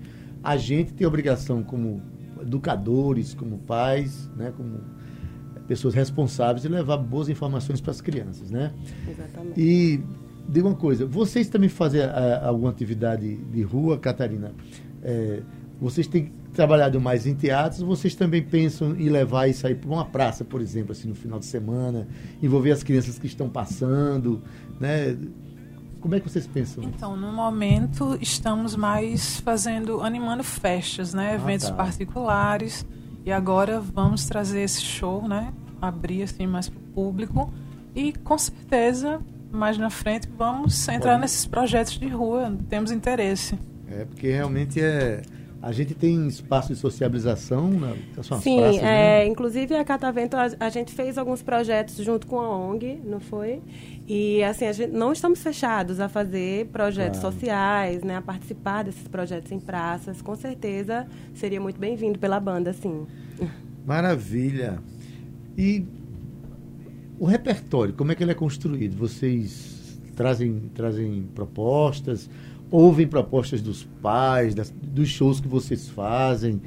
A 0.43 0.57
gente 0.57 0.93
tem 0.93 1.05
a 1.05 1.07
obrigação 1.07 1.63
como 1.63 2.01
educadores, 2.41 3.33
como 3.33 3.57
pais, 3.59 4.29
né? 4.35 4.53
Como 4.55 4.79
pessoas 5.67 5.93
responsáveis 5.93 6.61
de 6.61 6.67
levar 6.67 6.97
boas 6.97 7.29
informações 7.29 7.79
para 7.79 7.91
as 7.91 8.01
crianças, 8.01 8.51
né? 8.51 8.73
Exatamente. 9.09 9.59
E 9.59 10.03
diga 10.47 10.67
uma 10.67 10.75
coisa, 10.75 11.05
vocês 11.05 11.47
também 11.47 11.69
fazem 11.69 12.01
ah, 12.01 12.41
alguma 12.45 12.69
atividade 12.69 13.37
de 13.37 13.61
rua, 13.61 13.97
Catarina? 13.97 14.51
É, 15.01 15.41
vocês 15.79 16.07
têm 16.07 16.31
trabalhado 16.53 17.01
mais 17.01 17.25
em 17.25 17.33
teatros, 17.33 17.81
vocês 17.81 18.15
também 18.15 18.41
pensam 18.41 18.95
em 18.95 19.09
levar 19.09 19.47
isso 19.47 19.65
aí 19.65 19.73
para 19.73 19.89
uma 19.89 20.05
praça, 20.05 20.45
por 20.45 20.61
exemplo, 20.61 20.91
assim, 20.91 21.07
no 21.07 21.15
final 21.15 21.39
de 21.39 21.45
semana, 21.45 22.07
envolver 22.41 22.71
as 22.71 22.83
crianças 22.83 23.17
que 23.17 23.25
estão 23.25 23.49
passando, 23.49 24.41
né? 24.79 25.17
Como 25.99 26.15
é 26.15 26.19
que 26.19 26.29
vocês 26.29 26.45
pensam? 26.45 26.83
Então, 26.83 27.15
no 27.15 27.31
momento, 27.31 28.17
estamos 28.21 28.75
mais 28.75 29.39
fazendo, 29.39 30.01
animando 30.01 30.43
festas, 30.43 31.13
né? 31.13 31.31
Ah, 31.31 31.35
Eventos 31.35 31.69
tá. 31.69 31.73
particulares. 31.73 32.85
E 33.25 33.31
agora 33.31 33.79
vamos 33.79 34.25
trazer 34.25 34.61
esse 34.61 34.81
show, 34.81 35.25
né? 35.27 35.53
Abrir 35.81 36.23
assim 36.23 36.45
mais 36.45 36.67
para 36.67 36.77
o 36.77 36.83
público. 36.93 37.53
E 37.95 38.11
com 38.11 38.37
certeza, 38.37 39.21
mais 39.49 39.77
na 39.77 39.89
frente, 39.89 40.27
vamos 40.37 40.87
entrar 40.89 41.11
Pode. 41.11 41.21
nesses 41.21 41.45
projetos 41.45 41.97
de 41.97 42.07
rua. 42.09 42.53
Temos 42.67 42.91
interesse. 42.91 43.57
É, 43.87 44.03
porque 44.03 44.29
realmente 44.29 44.81
é... 44.81 45.21
A 45.63 45.71
gente 45.71 45.95
tem 45.95 46.27
espaço 46.27 46.73
de 46.73 46.75
sociabilização 46.77 47.71
na, 47.71 47.95
nas 48.17 48.25
suas 48.25 48.43
Sim, 48.43 48.57
praças, 48.57 48.81
é, 48.81 48.83
né? 48.83 49.27
inclusive 49.27 49.73
a 49.73 49.85
Catavento, 49.85 50.35
a, 50.35 50.49
a 50.59 50.69
gente 50.69 50.91
fez 50.91 51.17
alguns 51.17 51.41
projetos 51.41 51.95
junto 51.95 52.27
com 52.27 52.37
a 52.37 52.49
ONG, 52.53 52.99
não 53.05 53.21
foi? 53.21 53.61
E 54.05 54.43
assim, 54.43 54.65
a 54.65 54.73
gente 54.73 54.91
não 54.91 55.13
estamos 55.13 55.41
fechados 55.41 56.01
a 56.01 56.09
fazer 56.09 56.65
projetos 56.67 57.21
Claro. 57.21 57.33
sociais, 57.33 58.03
né, 58.03 58.17
a 58.17 58.21
participar 58.21 58.83
desses 58.83 59.07
projetos 59.07 59.53
em 59.53 59.59
praças. 59.59 60.21
Com 60.21 60.35
certeza 60.35 61.07
seria 61.33 61.61
muito 61.61 61.79
bem-vindo 61.79 62.19
pela 62.19 62.41
banda, 62.41 62.73
sim. 62.73 63.07
Maravilha. 63.85 64.79
E 65.57 65.85
o 67.17 67.25
repertório, 67.25 67.93
como 67.93 68.11
é 68.11 68.15
que 68.15 68.21
ele 68.23 68.31
é 68.31 68.35
construído? 68.35 68.97
Vocês 68.97 69.97
trazem, 70.13 70.69
trazem 70.75 71.23
propostas, 71.33 72.29
ouvem 72.75 73.07
propostas 73.07 73.61
dos 73.61 73.83
pais, 74.01 74.55
das- 74.55 74.73
dos 74.81 75.07
shows 75.07 75.39
que 75.39 75.47
vocês 75.47 75.87
fazem? 75.89 76.59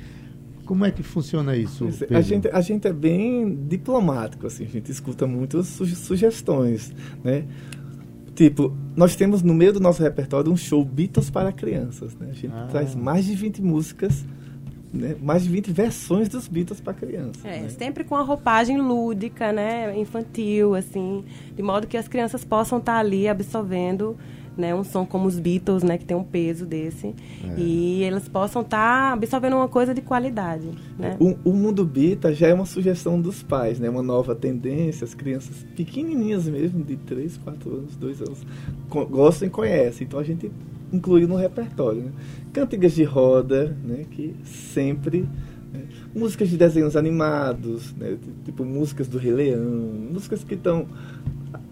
Como 0.64 0.84
é 0.84 0.90
que 0.92 1.02
funciona 1.02 1.56
isso? 1.56 1.86
Pedro? 1.98 2.16
A 2.16 2.20
gente, 2.20 2.48
a 2.48 2.60
gente 2.60 2.86
é 2.86 2.92
bem 2.92 3.56
diplomático, 3.68 4.46
assim, 4.46 4.64
a 4.64 4.68
gente 4.68 4.90
escuta 4.90 5.26
muitas 5.26 5.66
su- 5.66 5.84
sugestões, 5.86 6.92
né? 7.24 7.44
Tipo, 8.34 8.72
nós 8.94 9.16
temos 9.16 9.42
no 9.42 9.54
meio 9.54 9.72
do 9.72 9.80
nosso 9.80 10.02
repertório 10.02 10.52
um 10.52 10.56
show 10.56 10.84
Beatles 10.84 11.28
para 11.30 11.50
crianças, 11.52 12.14
né? 12.16 12.28
A 12.30 12.34
gente 12.34 12.52
Ah. 12.54 12.68
traz 12.70 12.94
mais 12.94 13.24
de 13.24 13.34
20 13.34 13.62
músicas, 13.62 14.24
né? 14.92 15.16
mais 15.22 15.42
de 15.44 15.48
20 15.48 15.72
versões 15.72 16.28
dos 16.28 16.46
Beatles 16.46 16.80
para 16.80 16.92
crianças. 16.94 17.44
É, 17.44 17.62
né? 17.62 17.68
sempre 17.70 18.04
com 18.04 18.14
a 18.14 18.22
roupagem 18.22 18.78
lúdica, 18.80 19.52
né, 19.52 19.98
infantil, 19.98 20.74
assim, 20.74 21.24
de 21.56 21.62
modo 21.62 21.86
que 21.86 21.96
as 21.96 22.06
crianças 22.08 22.44
possam 22.44 22.78
estar 22.78 22.98
ali 22.98 23.26
absorvendo 23.26 24.16
né, 24.56 24.74
um 24.74 24.82
som 24.82 25.04
como 25.04 25.26
os 25.26 25.38
Beatles, 25.38 25.82
né, 25.82 25.98
que 25.98 26.04
tem 26.04 26.16
um 26.16 26.24
peso 26.24 26.64
desse, 26.64 27.08
é. 27.08 27.14
e 27.58 28.02
eles 28.02 28.28
possam 28.28 28.62
estar 28.62 29.08
tá 29.08 29.12
absorvendo 29.12 29.56
uma 29.56 29.68
coisa 29.68 29.94
de 29.94 30.00
qualidade. 30.00 30.68
Né? 30.98 31.16
O, 31.20 31.50
o, 31.50 31.52
mundo 31.52 31.84
bita 31.84 32.32
já 32.32 32.48
é 32.48 32.54
uma 32.54 32.66
sugestão 32.66 33.20
dos 33.20 33.42
pais, 33.42 33.78
né, 33.78 33.88
uma 33.90 34.02
nova 34.02 34.34
tendência, 34.34 35.04
as 35.04 35.14
crianças 35.14 35.66
pequenininhas 35.76 36.48
mesmo, 36.48 36.82
de 36.82 36.96
3, 36.96 37.36
4 37.38 37.70
anos, 37.70 37.96
2 37.96 38.22
anos, 38.22 38.46
gostam 38.88 39.48
e 39.48 39.50
conhecem, 39.50 40.06
então 40.06 40.18
a 40.18 40.24
gente 40.24 40.50
incluiu 40.92 41.28
no 41.28 41.36
repertório. 41.36 42.02
Né? 42.02 42.12
Cantigas 42.52 42.94
de 42.94 43.04
roda, 43.04 43.76
né, 43.84 44.04
que 44.10 44.34
sempre 44.44 45.28
né, 45.72 45.82
músicas 46.14 46.48
de 46.48 46.56
desenhos 46.56 46.96
animados, 46.96 47.92
né, 47.94 48.16
tipo 48.44 48.64
músicas 48.64 49.08
do 49.08 49.18
Rei 49.18 49.32
Leão, 49.32 49.62
músicas 50.12 50.42
que 50.42 50.54
estão 50.54 50.86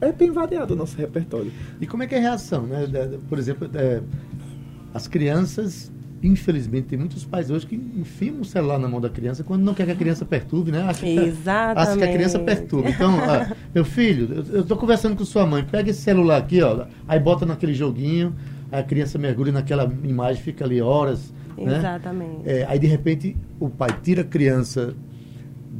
é 0.09 0.13
bem 0.13 0.31
variado 0.31 0.75
o 0.75 0.77
nosso 0.77 0.97
repertório. 0.97 1.53
E 1.81 1.87
como 1.87 2.03
é 2.03 2.07
que 2.07 2.15
é 2.15 2.19
a 2.19 2.21
reação, 2.21 2.67
né? 2.67 2.87
Por 3.29 3.39
exemplo, 3.39 3.69
é, 3.75 4.01
as 4.93 5.09
crianças, 5.09 5.93
infelizmente, 6.23 6.87
tem 6.89 6.99
muitos 6.99 7.25
pais 7.25 7.51
hoje 7.51 7.67
que 7.67 7.75
enfiam 7.75 8.41
o 8.41 8.45
celular 8.45 8.79
na 8.79 8.89
mão 8.89 9.01
da 9.01 9.11
criança 9.11 9.43
quando 9.43 9.63
não 9.63 9.75
quer 9.75 9.87
que 9.87 9.93
a 9.93 9.97
criança 9.97 10.25
perturbe, 10.25 10.71
né? 10.71 10.83
Acha 10.83 11.07
Exatamente. 11.07 11.75
Que, 11.75 11.81
acha 11.81 11.97
que 11.97 12.05
a 12.05 12.13
criança 12.13 12.39
perturba. 12.39 12.89
Então, 12.89 13.17
ó, 13.19 13.55
meu 13.75 13.85
filho, 13.85 14.45
eu 14.53 14.61
estou 14.61 14.77
conversando 14.77 15.17
com 15.17 15.25
sua 15.25 15.45
mãe, 15.45 15.65
pega 15.65 15.91
esse 15.91 16.01
celular 16.01 16.39
aqui, 16.39 16.63
ó, 16.63 16.87
aí 17.09 17.19
bota 17.19 17.45
naquele 17.45 17.75
joguinho, 17.75 18.35
a 18.71 18.83
criança 18.83 19.19
mergulha 19.19 19.53
naquela 19.53 19.85
imagem, 20.05 20.43
fica 20.43 20.65
ali 20.65 20.81
horas. 20.81 21.35
Né? 21.57 21.79
Exatamente. 21.79 22.45
Né? 22.45 22.61
É, 22.61 22.67
aí, 22.69 22.79
de 22.79 22.87
repente, 22.87 23.37
o 23.61 23.69
pai 23.69 23.91
tira 24.03 24.23
a 24.23 24.25
criança 24.25 24.95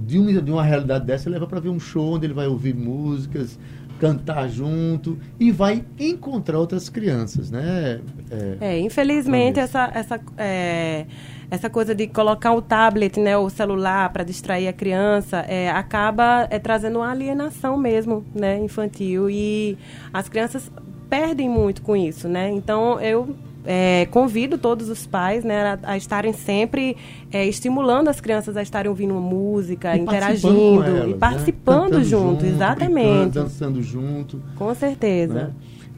de 0.07 0.19
uma, 0.19 0.43
de 0.43 0.50
uma 0.50 0.62
realidade 0.62 1.07
dessa 1.07 1.28
e 1.28 1.33
leva 1.33 1.47
para 1.47 1.61
ver 1.61 1.71
um 1.71 1.81
show 1.81 2.14
onde 2.14 2.26
ele 2.26 2.35
vai 2.35 2.47
ouvir 2.47 2.75
músicas, 2.75 3.59
cantar 3.98 4.48
junto 4.48 5.18
e 5.38 5.50
vai 5.50 5.84
encontrar 5.98 6.58
outras 6.58 6.88
crianças, 6.88 7.50
né? 7.50 8.00
É, 8.30 8.56
é 8.60 8.80
infelizmente 8.80 9.60
essa 9.60 9.90
essa 9.94 10.20
é, 10.36 11.06
essa 11.50 11.70
coisa 11.70 11.94
de 11.94 12.06
colocar 12.06 12.52
o 12.52 12.60
tablet, 12.60 13.20
né, 13.20 13.36
o 13.36 13.48
celular 13.48 14.10
para 14.12 14.24
distrair 14.24 14.66
a 14.66 14.72
criança, 14.72 15.38
é, 15.48 15.70
acaba 15.70 16.48
é, 16.50 16.58
trazendo 16.58 16.98
uma 16.98 17.10
alienação 17.10 17.76
mesmo, 17.76 18.24
né, 18.34 18.58
infantil 18.58 19.30
e 19.30 19.78
as 20.12 20.28
crianças 20.28 20.70
perdem 21.08 21.48
muito 21.48 21.82
com 21.82 21.94
isso, 21.94 22.28
né? 22.28 22.50
Então 22.50 23.00
eu 23.00 23.36
é, 23.64 24.06
convido 24.11 24.59
todos 24.59 24.88
os 24.88 25.06
pais 25.06 25.42
né, 25.44 25.78
a, 25.83 25.92
a 25.92 25.97
estarem 25.97 26.33
sempre 26.33 26.97
é, 27.33 27.47
estimulando 27.47 28.09
as 28.09 28.21
crianças 28.21 28.56
a 28.56 28.62
estarem 28.62 28.88
ouvindo 28.88 29.14
música, 29.14 29.97
e 29.97 30.00
interagindo 30.00 30.85
elas, 30.85 31.09
e 31.09 31.12
né? 31.12 31.16
participando 31.18 31.99
né? 31.99 32.04
junto, 32.04 32.44
junto 32.44 32.47
exatamente. 32.47 33.35
Dançando 33.35 33.83
junto. 33.83 34.40
Com 34.56 34.75
certeza. 34.75 35.35
Né? 35.35 35.50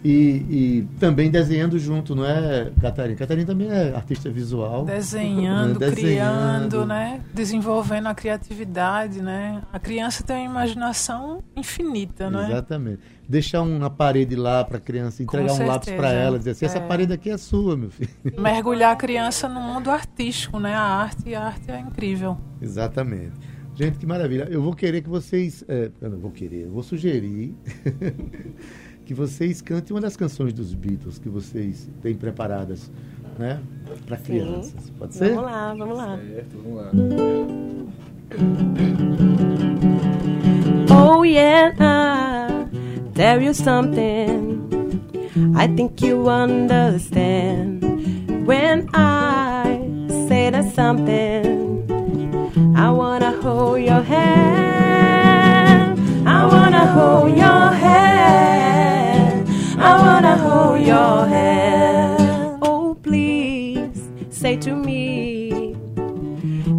E, 0.05 0.09
e, 0.49 0.89
também 1.01 1.31
desenhando 1.31 1.79
junto, 1.79 2.15
não 2.15 2.25
é, 2.25 2.71
Catarina? 2.81 3.17
Catarina 3.17 3.47
também 3.47 3.69
é 3.69 3.95
artista 3.95 4.31
visual. 4.31 4.85
Desenhando, 4.85 5.81
né? 5.81 5.91
criando, 5.91 6.87
né? 6.87 7.21
Desenvolvendo 7.35 8.07
a 8.07 8.15
criatividade, 8.15 9.21
né? 9.21 9.63
A 9.73 9.79
criança 9.79 10.23
tem 10.23 10.47
uma 10.47 10.63
imaginação 10.63 11.43
infinita, 11.57 12.31
não 12.31 12.41
é? 12.41 12.51
Exatamente. 12.51 13.01
Deixar 13.29 13.63
uma 13.63 13.91
parede 13.91 14.37
lá 14.37 14.65
para 14.65 14.77
a 14.77 14.81
criança, 14.81 15.23
entregar 15.23 15.53
um 15.53 15.67
lápis 15.67 15.93
para 15.93 16.13
ela, 16.13 16.39
dizer 16.39 16.53
assim, 16.53 16.67
é. 16.67 16.69
essa 16.69 16.81
parede 16.81 17.13
aqui 17.13 17.31
é 17.31 17.37
sua, 17.37 17.77
meu 17.77 17.91
filho. 17.91 18.11
Mergulhar 18.39 18.93
a 18.93 18.97
criança 18.97 19.49
no 19.49 19.61
mundo 19.61 19.91
artístico, 19.91 20.61
né? 20.61 20.75
A 20.75 20.83
arte, 20.83 21.35
a 21.35 21.47
arte 21.47 21.71
é 21.71 21.81
incrível. 21.81 22.39
Exatamente. 22.63 23.33
Gente, 23.75 23.99
que 23.99 24.07
maravilha. 24.07 24.49
Eu 24.51 24.63
vou 24.63 24.75
querer 24.75 25.03
que 25.03 25.09
vocês. 25.09 25.63
É, 25.69 25.91
eu 26.01 26.11
não 26.11 26.19
vou 26.19 26.31
querer, 26.31 26.63
eu 26.63 26.71
vou 26.71 26.83
sugerir 26.83 27.55
que 29.07 29.15
vocês 29.15 29.63
cantem 29.63 29.95
uma 29.95 30.01
das 30.01 30.17
canções 30.17 30.53
dos 30.53 30.75
Beatles 30.75 31.17
que 31.19 31.29
vocês 31.29 31.89
têm 32.03 32.17
preparadas, 32.17 32.91
né? 33.39 33.61
Para 34.05 34.17
crianças. 34.17 34.91
Pode 34.99 35.15
ser? 35.15 35.31
Vamos 35.31 35.45
lá, 35.45 35.75
vamos 35.75 35.97
lá. 35.97 36.19
Certo, 36.19 36.57
vamos 36.65 36.77
lá. 36.77 36.91
Oh 40.91 41.25
yeah, 41.25 41.73
I 41.79 42.67
tell 43.15 43.41
you 43.41 43.55
something. 43.55 44.67
I 45.55 45.69
think 45.69 46.05
you 46.05 46.29
understand 46.29 47.85
when 48.45 48.89
I 48.93 49.79
say 50.27 50.51
that 50.51 50.75
something. 50.75 51.85
I 52.75 52.91
wanna 52.91 53.41
hold 53.41 53.79
your 53.79 54.03
hand. 54.03 55.97
I 56.27 56.45
wanna 56.45 56.87
hold 56.87 57.37
your 57.37 57.73
hand. 57.73 58.16
Your 60.79 61.27
hand. 61.27 62.59
Oh, 62.63 62.97
please 63.03 64.09
say 64.31 64.57
to 64.59 64.75
me, 64.75 65.75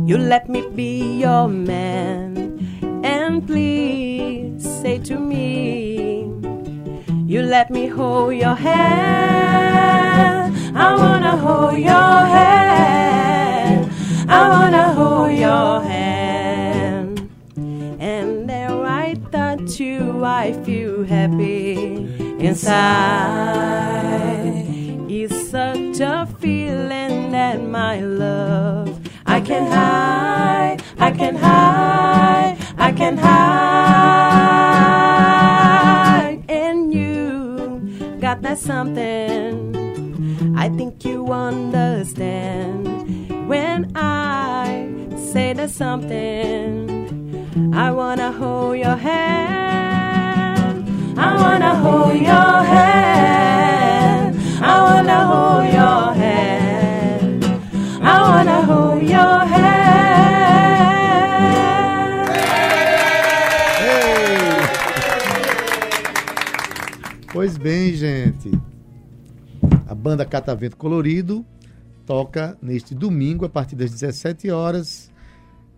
you 0.06 0.18
let 0.18 0.48
me 0.48 0.62
be 0.76 1.20
your 1.20 1.48
man. 1.50 2.58
And 3.04 3.46
please 3.46 4.64
say 4.82 5.00
to 5.00 5.20
me, 5.20 6.24
you 7.26 7.42
let 7.42 7.70
me 7.70 7.88
hold 7.88 8.36
your 8.36 8.56
hand. 8.56 10.56
I 10.78 10.96
wanna 10.96 11.36
hold 11.36 11.78
your 11.78 12.20
hand. 12.38 13.92
I 14.30 14.50
wanna 14.50 14.94
hold 14.94 15.32
your 15.38 15.82
hand. 15.82 17.30
And 18.00 18.50
there 18.50 18.86
I 18.86 19.16
thought 19.32 19.78
you, 19.80 20.24
I 20.24 20.54
feel 20.64 21.04
happy 21.04 21.57
inside 22.40 23.98
is 25.10 25.50
such 25.50 26.00
a 26.00 26.28
feeling 26.40 27.32
that 27.32 27.62
my 27.62 28.00
love 28.00 29.00
I 29.26 29.42
can 29.42 29.72
hide, 29.72 30.84
I 31.00 31.12
can 31.12 31.36
hide, 31.36 32.58
I 32.78 32.92
can 32.92 33.18
hide. 33.18 34.38
And 36.48 36.94
you 36.94 38.18
got 38.20 38.42
that 38.44 38.60
something 38.60 39.76
I 40.56 40.70
think 40.70 41.04
you 41.06 41.32
understand 41.32 42.88
when 43.48 43.92
I 43.96 44.88
say 45.32 45.54
that 45.54 45.72
something 45.72 46.88
I 47.74 47.92
wanna 47.92 48.32
hold 48.32 48.78
your 48.78 48.96
hand. 48.96 49.97
Wanna 51.48 51.76
hold 51.76 52.20
your 52.20 52.62
hand. 52.76 54.36
I 54.62 54.82
wanna 54.82 55.20
hold 55.32 55.66
your 55.74 56.14
hand. 56.14 57.46
I 58.02 58.22
wanna 58.30 58.62
hold 58.70 59.02
your 59.02 59.46
hand. 59.46 60.68
Hey. 63.80 64.58
Pois 67.32 67.58
bem, 67.58 67.94
gente. 67.94 68.52
A 69.88 69.96
banda 69.96 70.26
Catavento 70.26 70.76
Colorido 70.76 71.46
toca 72.06 72.58
neste 72.62 72.94
domingo, 72.94 73.46
a 73.46 73.50
partir 73.50 73.78
das 73.78 73.90
17 73.92 74.52
horas, 74.52 75.10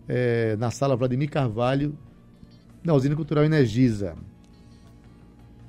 é, 0.08 0.56
na 0.56 0.72
sala 0.72 0.96
Vladimir 0.96 1.30
Carvalho, 1.30 1.96
na 2.82 2.92
Usina 2.92 3.14
Cultural 3.14 3.44
Energisa. 3.44 4.16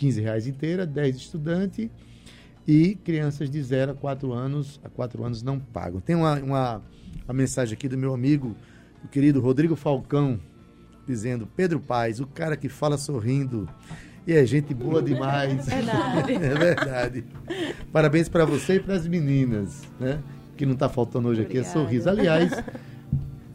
15 0.01 0.19
reais 0.19 0.47
inteira, 0.47 0.83
10 0.83 1.15
estudante 1.15 1.91
e 2.67 2.95
crianças 2.95 3.51
de 3.51 3.61
0 3.61 3.91
a 3.91 3.93
4 3.93 4.33
anos, 4.33 4.79
a 4.83 4.89
4 4.89 5.23
anos 5.23 5.43
não 5.43 5.59
pagam. 5.59 5.99
Tem 5.99 6.15
uma, 6.15 6.39
uma, 6.39 6.81
uma 7.25 7.33
mensagem 7.35 7.75
aqui 7.75 7.87
do 7.87 7.99
meu 7.99 8.11
amigo, 8.11 8.55
o 9.05 9.07
querido 9.07 9.39
Rodrigo 9.39 9.75
Falcão, 9.75 10.39
dizendo: 11.05 11.47
Pedro 11.55 11.79
Paz, 11.79 12.19
o 12.19 12.25
cara 12.25 12.57
que 12.57 12.67
fala 12.67 12.97
sorrindo. 12.97 13.69
E 14.25 14.33
é 14.33 14.43
gente 14.43 14.73
boa 14.73 15.03
demais. 15.03 15.67
Verdade. 15.67 16.33
é 16.33 16.55
verdade. 16.55 17.23
Parabéns 17.91 18.27
para 18.27 18.43
você 18.43 18.75
e 18.75 18.79
para 18.79 18.95
as 18.95 19.07
meninas, 19.07 19.83
né? 19.99 20.19
Que 20.57 20.65
não 20.65 20.73
está 20.73 20.89
faltando 20.89 21.27
hoje 21.27 21.41
Obrigada. 21.41 21.67
aqui 21.67 21.77
é 21.77 21.79
sorriso. 21.79 22.09
Aliás, 22.09 22.51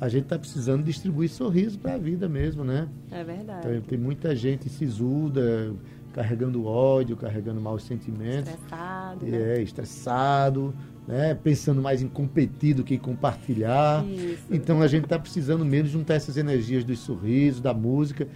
a 0.01 0.09
gente 0.09 0.25
está 0.25 0.39
precisando 0.39 0.85
distribuir 0.85 1.29
sorriso 1.29 1.79
para 1.79 1.95
a 1.95 1.99
vida 1.99 2.29
mesmo, 2.29 2.63
né? 2.63 2.89
É 3.11 3.25
verdade. 3.25 3.67
Então, 3.67 3.81
tem 3.83 3.99
muita 3.99 4.35
gente 4.37 4.69
sisuda, 4.69 5.75
carregando 6.17 6.65
ódio, 6.65 7.15
carregando 7.15 7.61
maus 7.61 7.83
sentimentos. 7.83 8.51
Estressado. 8.51 9.27
Né? 9.27 9.59
É, 9.59 9.63
estressado, 9.63 10.75
né? 11.07 11.35
pensando 11.35 11.83
mais 11.83 12.01
em 12.01 12.09
competir 12.09 12.75
do 12.75 12.83
que 12.83 12.95
em 12.95 12.99
compartilhar. 12.99 14.03
Isso. 14.07 14.43
Então 14.51 14.81
a 14.81 14.89
gente 14.89 15.05
está 15.05 15.19
precisando 15.19 15.63
mesmo 15.63 15.91
juntar 15.91 16.15
essas 16.15 16.39
energias 16.39 16.85
dos 16.85 17.01
sorrisos, 17.01 17.61
da 17.61 17.75
música. 17.75 18.27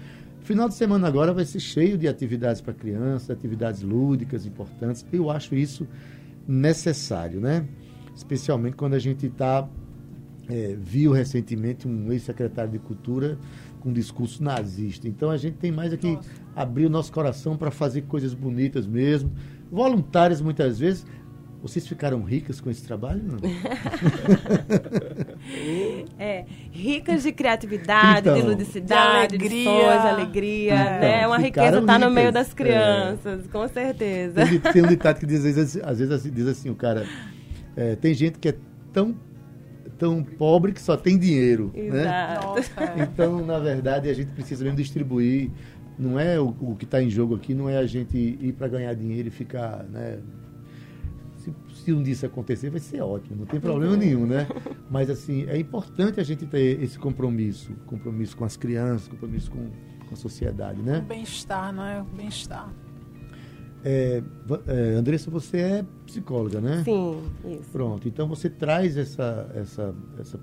Final 0.41 0.69
de 0.69 0.75
semana 0.75 1.09
agora 1.09 1.33
vai 1.33 1.47
ser 1.47 1.59
cheio 1.59 1.97
de 1.97 2.07
atividades 2.07 2.61
para 2.61 2.75
crianças, 2.75 3.31
atividades 3.31 3.81
lúdicas 3.81 4.45
importantes. 4.45 5.07
Eu 5.11 5.31
acho 5.31 5.55
isso 5.55 5.89
necessário, 6.47 7.41
né? 7.41 7.67
Especialmente 8.15 8.77
quando 8.77 8.93
a 8.93 8.99
gente 8.99 9.25
está 9.25 9.67
é, 10.51 10.77
viu 10.79 11.13
recentemente 11.13 11.89
um 11.89 12.13
ex-secretário 12.13 12.73
de 12.73 12.79
Cultura 12.79 13.39
com 13.81 13.89
um 13.89 13.93
discurso 13.93 14.43
nazista. 14.43 15.09
Então 15.09 15.31
a 15.31 15.37
gente 15.37 15.57
tem 15.57 15.73
mais 15.73 15.93
aqui 15.93 16.13
Nossa. 16.13 16.31
abrir 16.55 16.87
o 16.87 16.91
nosso 16.91 17.11
coração 17.13 17.57
para 17.57 17.71
fazer 17.71 18.03
coisas 18.03 18.35
bonitas 18.35 18.87
mesmo, 18.87 19.33
voluntárias 19.71 20.41
muitas 20.41 20.79
vezes. 20.79 21.05
Vocês 21.63 21.87
ficaram 21.87 22.23
ricas 22.23 22.59
com 22.59 22.71
esse 22.71 22.83
trabalho? 22.83 23.23
Não? 23.23 23.37
é, 26.19 26.47
ricas 26.71 27.23
de 27.23 27.33
criatividade, 27.33 28.21
então, 28.21 28.35
de 28.35 28.41
ludicidade, 28.41 29.37
de, 29.37 29.45
alegria, 29.45 30.01
de 30.01 30.09
alegria. 30.09 30.75
Então, 30.75 31.01
né? 31.01 31.27
Uma 31.27 31.37
riqueza 31.39 31.81
está 31.81 31.99
no 31.99 32.11
meio 32.11 32.33
das 32.33 32.51
é. 32.51 32.55
crianças, 32.55 33.45
é. 33.45 33.49
com 33.49 33.69
certeza. 33.69 34.47
Tem, 34.47 34.59
tem, 34.59 34.83
um 34.83 34.87
ditado 34.87 35.19
que 35.21 35.27
diz, 35.27 35.45
às 35.45 35.55
vezes, 35.55 35.83
às 35.85 35.99
vezes 35.99 36.33
diz 36.33 36.47
assim, 36.47 36.71
o 36.71 36.75
cara, 36.75 37.05
é, 37.77 37.95
tem 37.95 38.15
gente 38.15 38.39
que 38.39 38.49
é 38.49 38.55
tão 38.91 39.15
tão 40.01 40.25
pobre 40.25 40.73
que 40.73 40.81
só 40.81 40.97
tem 40.97 41.19
dinheiro. 41.19 41.71
Né? 41.75 42.01
Exato. 42.01 42.81
Né? 42.81 43.09
Então, 43.13 43.45
na 43.45 43.59
verdade, 43.59 44.09
a 44.09 44.15
gente 44.15 44.33
precisa 44.33 44.65
mesmo 44.65 44.79
distribuir. 44.79 45.51
Não 45.99 46.19
é 46.19 46.41
o, 46.41 46.49
o 46.49 46.75
que 46.75 46.87
está 46.87 47.03
em 47.03 47.11
jogo 47.11 47.35
aqui, 47.37 47.53
não 47.53 47.69
é 47.69 47.77
a 47.77 47.87
gente 47.87 48.17
ir 48.17 48.55
para 48.55 48.67
ganhar 48.67 48.95
dinheiro 48.95 49.29
e 49.29 49.31
ficar 49.31 49.85
né, 49.85 50.19
se 51.85 51.93
um 51.93 52.03
dia 52.03 52.13
isso 52.13 52.27
acontecer, 52.27 52.71
vai 52.71 52.81
ser 52.81 53.01
ótimo, 53.01 53.41
não 53.41 53.47
tem 53.47 53.59
problema 53.59 53.97
nenhum, 53.97 54.27
né? 54.27 54.47
Mas, 54.91 55.09
assim, 55.09 55.47
é 55.49 55.59
importante 55.59 56.21
a 56.21 56.23
gente 56.23 56.47
ter 56.47 56.83
esse 56.83 56.99
compromisso, 56.99 57.73
compromisso 57.87 58.37
com 58.37 58.45
as 58.45 58.57
crianças, 58.57 59.09
compromisso 59.09 59.51
com, 59.51 59.71
com 60.07 60.15
a 60.15 60.17
sociedade, 60.17 60.81
né? 60.83 60.99
O 60.99 61.03
bem-estar, 61.03 61.73
não 61.73 61.85
é? 61.85 62.01
O 62.01 62.05
bem-estar. 62.05 62.71
É, 63.85 64.23
é, 64.67 64.73
Andressa, 64.95 65.31
você 65.31 65.59
é 65.59 65.85
psicóloga, 66.07 66.61
né? 66.61 66.83
Sim, 66.85 67.23
isso. 67.45 67.71
Pronto, 67.73 68.07
então 68.07 68.29
você 68.29 68.51
traz 68.51 68.97
essa, 68.97 69.51
essa, 69.55 69.95
essa 70.19 70.39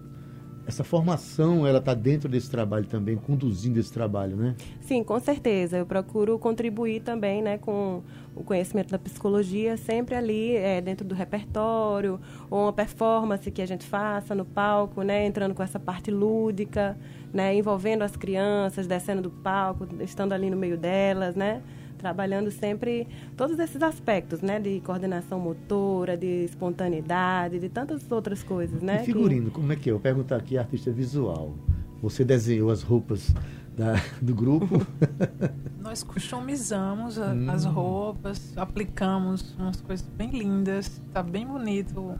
essa 0.68 0.84
formação 0.84 1.66
ela 1.66 1.80
está 1.80 1.94
dentro 1.94 2.28
desse 2.28 2.52
trabalho 2.52 2.86
também, 2.86 3.16
conduzindo 3.16 3.80
esse 3.80 3.92
trabalho, 3.92 4.36
né? 4.36 4.54
Sim, 4.82 5.02
com 5.02 5.18
certeza. 5.18 5.78
Eu 5.78 5.86
procuro 5.86 6.38
contribuir 6.38 7.02
também, 7.02 7.42
né, 7.42 7.58
com 7.58 8.04
o 8.36 8.44
conhecimento 8.44 8.92
da 8.92 9.00
psicologia, 9.00 9.78
sempre 9.78 10.14
ali 10.14 10.58
é, 10.58 10.82
dentro 10.82 11.08
do 11.08 11.16
repertório 11.16 12.20
ou 12.50 12.64
uma 12.64 12.74
performance 12.74 13.50
que 13.50 13.62
a 13.62 13.66
gente 13.66 13.86
faça 13.86 14.36
no 14.36 14.44
palco, 14.44 15.04
né, 15.04 15.26
entrando 15.26 15.56
com 15.56 15.64
essa 15.64 15.80
parte 15.80 16.12
lúdica, 16.12 16.98
né, 17.34 17.56
envolvendo 17.56 18.02
as 18.02 18.18
crianças, 18.18 18.86
descendo 18.86 19.22
do 19.22 19.32
palco, 19.32 19.88
estando 20.02 20.34
ali 20.34 20.50
no 20.50 20.58
meio 20.58 20.78
delas, 20.78 21.34
né? 21.34 21.64
Trabalhando 21.98 22.52
sempre 22.52 23.08
todos 23.36 23.58
esses 23.60 23.82
aspectos, 23.82 24.42
né, 24.42 24.60
de 24.60 24.80
coordenação 24.82 25.40
motora, 25.40 26.16
de 26.16 26.46
espontaneidade, 26.46 27.60
de 27.60 27.70
tantas 27.70 28.10
outras 28.12 28.44
coisas, 28.44 28.82
né? 28.82 29.02
E 29.02 29.06
figurino, 29.06 29.48
que... 29.48 29.52
como 29.52 29.72
é 29.72 29.76
que 29.76 29.90
é? 29.90 29.94
Eu 29.94 30.00
perguntar 30.00 30.38
aqui, 30.38 30.58
artista 30.58 30.92
visual. 30.92 31.54
Você 32.02 32.24
desenhou 32.24 32.70
as 32.70 32.84
roupas 32.84 33.34
da, 33.76 33.94
do 34.22 34.34
grupo? 34.34 34.86
Nós 35.82 36.04
customizamos 36.04 37.20
a, 37.20 37.34
hum. 37.34 37.50
as 37.50 37.66
roupas, 37.66 38.58
aplicamos 38.58 39.56
umas 39.58 39.82
coisas 39.82 40.08
bem 40.18 40.32
lindas, 40.32 41.02
tá 41.14 41.24
bem 41.24 41.46
bonito 41.46 42.16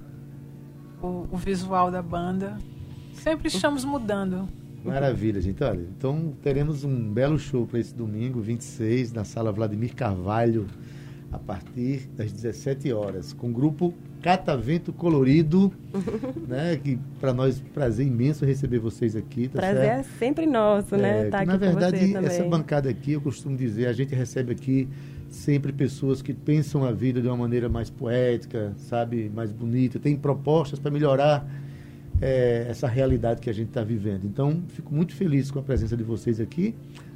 o, 1.02 1.28
o 1.32 1.38
visual 1.38 1.92
da 1.92 2.02
banda. 2.02 2.58
Sempre 3.14 3.48
estamos 3.48 3.84
mudando. 3.84 4.48
Maravilha, 4.88 5.42
gente. 5.42 5.64
Olha, 5.64 5.86
então 5.98 6.34
teremos 6.42 6.84
um 6.84 7.12
belo 7.12 7.38
show 7.38 7.66
para 7.66 7.80
esse 7.80 7.94
domingo, 7.94 8.40
26, 8.40 9.14
na 9.14 9.24
sala 9.24 9.52
Vladimir 9.52 9.94
Carvalho, 9.96 10.68
a 11.32 11.38
partir 11.38 12.08
das 12.16 12.32
17 12.32 12.92
horas, 12.94 13.34
com 13.34 13.50
o 13.50 13.54
grupo 13.54 13.94
Catavento 14.22 14.92
Colorido, 14.94 15.72
né? 16.48 16.80
Que 16.82 16.98
para 17.20 17.34
nós 17.34 17.62
prazer 17.74 18.08
imenso 18.08 18.46
receber 18.46 18.80
vocês 18.80 19.16
aqui. 19.16 19.48
Tá 19.48 19.60
prazer 19.60 19.82
certo? 19.82 20.00
é 20.00 20.04
sempre 20.18 20.46
nosso, 20.46 20.96
né? 20.96 21.28
É, 21.28 21.30
tá 21.30 21.46
na 21.46 21.58
verdade, 21.58 22.16
essa 22.18 22.44
bancada 22.44 22.90
aqui, 22.90 23.14
eu 23.14 23.22
costumo 23.22 23.56
dizer, 23.56 23.88
a 23.88 23.94
gente 23.94 24.16
recebe 24.16 24.54
aqui 24.54 24.88
sempre 25.30 25.74
pessoas 25.74 26.22
que 26.22 26.34
pensam 26.34 26.84
a 26.86 26.92
vida 26.92 27.22
de 27.22 27.28
uma 27.28 27.38
maneira 27.38 27.68
mais 27.68 27.90
poética, 27.90 28.74
sabe, 28.78 29.30
mais 29.34 29.52
bonita, 29.52 30.00
tem 30.00 30.16
propostas 30.16 30.80
para 30.80 30.90
melhorar 30.90 31.46
é, 32.22 32.66
essa 32.70 32.88
realidade 32.88 33.42
que 33.42 33.50
a 33.50 33.54
gente 33.54 33.70
está 33.70 33.84
vivendo. 33.84 34.26
Então, 34.26 34.62
fico 34.70 34.94
muito 34.94 35.14
feliz 35.14 35.52
com 35.52 35.60
a 35.60 35.64
presença 35.64 35.96
de 35.96 36.04
vocês 36.04 36.40
aqui, 36.40 36.76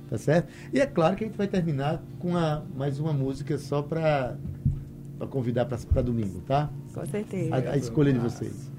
tá 0.10 0.18
certo? 0.18 0.50
E 0.74 0.80
é 0.80 0.86
claro 0.86 1.16
que 1.16 1.24
a 1.24 1.28
gente 1.28 1.38
vai 1.38 1.48
terminar 1.48 2.02
com 2.20 2.36
a, 2.36 2.62
mais 2.76 3.00
uma 3.00 3.14
música 3.14 3.58
só 3.58 3.82
para 3.82 4.36
convidar 5.30 5.66
para 5.66 6.02
domingo, 6.02 6.42
tá? 6.42 6.70
Com 6.94 7.06
certeza. 7.06 7.56
A, 7.56 7.72
a 7.72 7.78
escolha 7.78 8.12
de 8.12 8.20
vocês. 8.20 8.72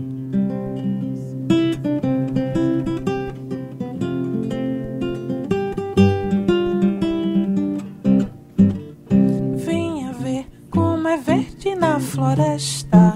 Venha 9.64 10.12
ver 10.12 10.46
como 10.70 11.08
é 11.08 11.16
verde 11.16 11.74
na 11.74 11.98
floresta 12.00 13.11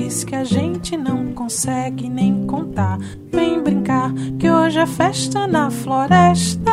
que 0.00 0.34
a 0.34 0.44
gente 0.44 0.96
não 0.96 1.32
consegue 1.32 2.08
nem 2.08 2.46
contar. 2.46 2.98
Vem 3.30 3.62
brincar 3.62 4.12
que 4.38 4.50
hoje 4.50 4.78
é 4.78 4.86
festa 4.86 5.46
na 5.46 5.70
floresta 5.70 6.72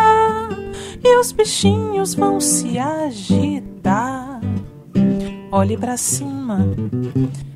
e 1.03 1.19
os 1.19 1.31
bichinhos 1.31 2.15
vão 2.15 2.39
se 2.39 2.79
agitar. 2.79 4.41
Olhe 5.51 5.77
para 5.77 5.97
cima, 5.97 6.65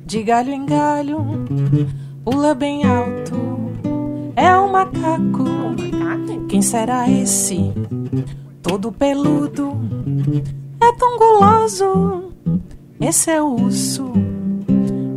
de 0.04 0.22
galho 0.22 0.52
em 0.52 0.66
galho, 0.66 1.18
pula 2.24 2.54
bem 2.54 2.84
alto. 2.84 3.36
É 4.36 4.54
o 4.56 4.70
macaco. 4.70 5.44
Quem 6.48 6.62
será 6.62 7.10
esse? 7.10 7.72
Todo 8.62 8.92
peludo, 8.92 9.72
é 10.80 10.92
tão 10.92 11.18
guloso. 11.18 12.32
Esse 13.00 13.30
é 13.30 13.42
o 13.42 13.56
urso 13.56 14.31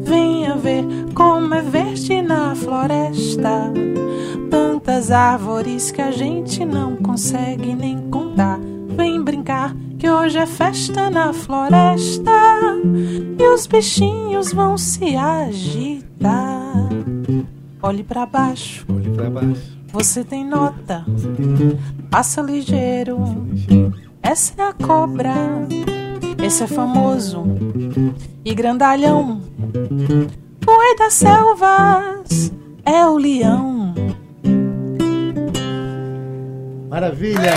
Venha 0.05 0.55
ver 0.55 0.85
como 1.15 1.53
é 1.55 1.61
verde 1.61 2.21
na 2.21 2.55
floresta. 2.55 3.73
Tantas 4.49 5.11
árvores 5.11 5.89
que 5.91 6.01
a 6.01 6.11
gente 6.11 6.63
não 6.63 6.95
consegue 6.95 7.73
nem 7.73 8.09
contar. 8.09 8.59
Vem 8.95 9.23
brincar 9.23 9.75
que 9.97 10.09
hoje 10.09 10.37
é 10.37 10.45
festa 10.45 11.09
na 11.09 11.33
floresta. 11.33 12.31
E 13.37 13.47
os 13.53 13.65
bichinhos 13.65 14.53
vão 14.53 14.77
se 14.77 15.15
agitar. 15.15 16.87
Olhe 17.81 18.03
para 18.03 18.25
baixo. 18.25 18.85
Olhe 18.87 19.09
para 19.09 19.29
baixo. 19.29 19.75
Você 19.87 20.23
tem 20.23 20.45
nota. 20.45 21.03
Passa 22.11 22.41
ligeiro. 22.41 23.17
Essa 24.21 24.53
é 24.61 24.67
a 24.67 24.73
cobra. 24.73 25.33
Esse 26.45 26.63
é 26.63 26.67
famoso 26.67 27.43
e 28.45 28.53
grandalhão. 28.53 29.41
O 30.67 30.79
rei 30.79 30.95
das 30.95 31.13
selvas 31.13 32.53
é 32.85 33.03
o 33.03 33.17
leão. 33.17 33.95
Maravilha! 36.87 37.51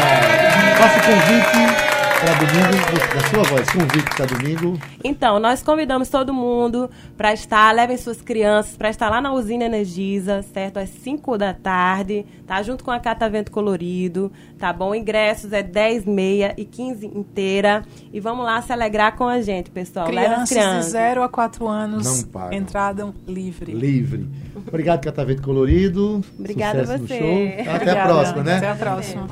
Faça 0.78 1.00
o 1.00 1.02
convite 1.02 1.87
para 2.20 2.34
domingo, 2.34 3.14
da 3.14 3.28
sua 3.28 3.42
voz, 3.44 3.70
convite 3.70 4.16
para 4.16 4.26
domingo. 4.26 4.80
Então, 5.04 5.38
nós 5.38 5.62
convidamos 5.62 6.08
todo 6.08 6.34
mundo 6.34 6.90
para 7.16 7.32
estar, 7.32 7.72
levem 7.72 7.96
suas 7.96 8.20
crianças, 8.20 8.76
para 8.76 8.90
estar 8.90 9.08
lá 9.08 9.20
na 9.20 9.32
usina 9.32 9.64
Energisa, 9.64 10.42
certo? 10.42 10.78
Às 10.78 10.88
5 10.88 11.38
da 11.38 11.54
tarde, 11.54 12.26
tá? 12.46 12.60
Junto 12.62 12.82
com 12.82 12.90
a 12.90 12.98
Catavento 12.98 13.52
Colorido, 13.52 14.32
tá 14.58 14.72
bom? 14.72 14.94
Ingressos 14.94 15.52
é 15.52 15.62
10, 15.62 16.06
meia 16.06 16.54
e 16.56 16.64
15 16.64 17.06
inteira. 17.06 17.84
E 18.12 18.18
vamos 18.18 18.44
lá 18.44 18.60
se 18.62 18.72
alegrar 18.72 19.16
com 19.16 19.28
a 19.28 19.40
gente, 19.40 19.70
pessoal. 19.70 20.06
Crianças, 20.06 20.48
crianças. 20.48 20.86
de 20.86 20.90
0 20.92 21.22
a 21.22 21.28
4 21.28 21.68
anos, 21.68 22.26
entrada 22.50 23.14
livre. 23.26 23.72
Livre. 23.72 24.28
Obrigado, 24.66 25.04
Catavento 25.04 25.42
Colorido. 25.42 26.22
Obrigada 26.38 26.82
a 26.82 26.96
você. 26.98 27.58
Até 27.60 27.74
Obrigada. 27.74 28.00
a 28.00 28.06
próxima, 28.06 28.42
né? 28.42 28.56
Até 28.56 28.70
a 28.70 28.74
próxima. 28.74 29.28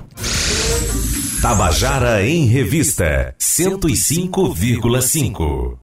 Tabajara 1.40 2.26
em 2.26 2.46
Revista 2.46 3.34
105,5 3.38 5.74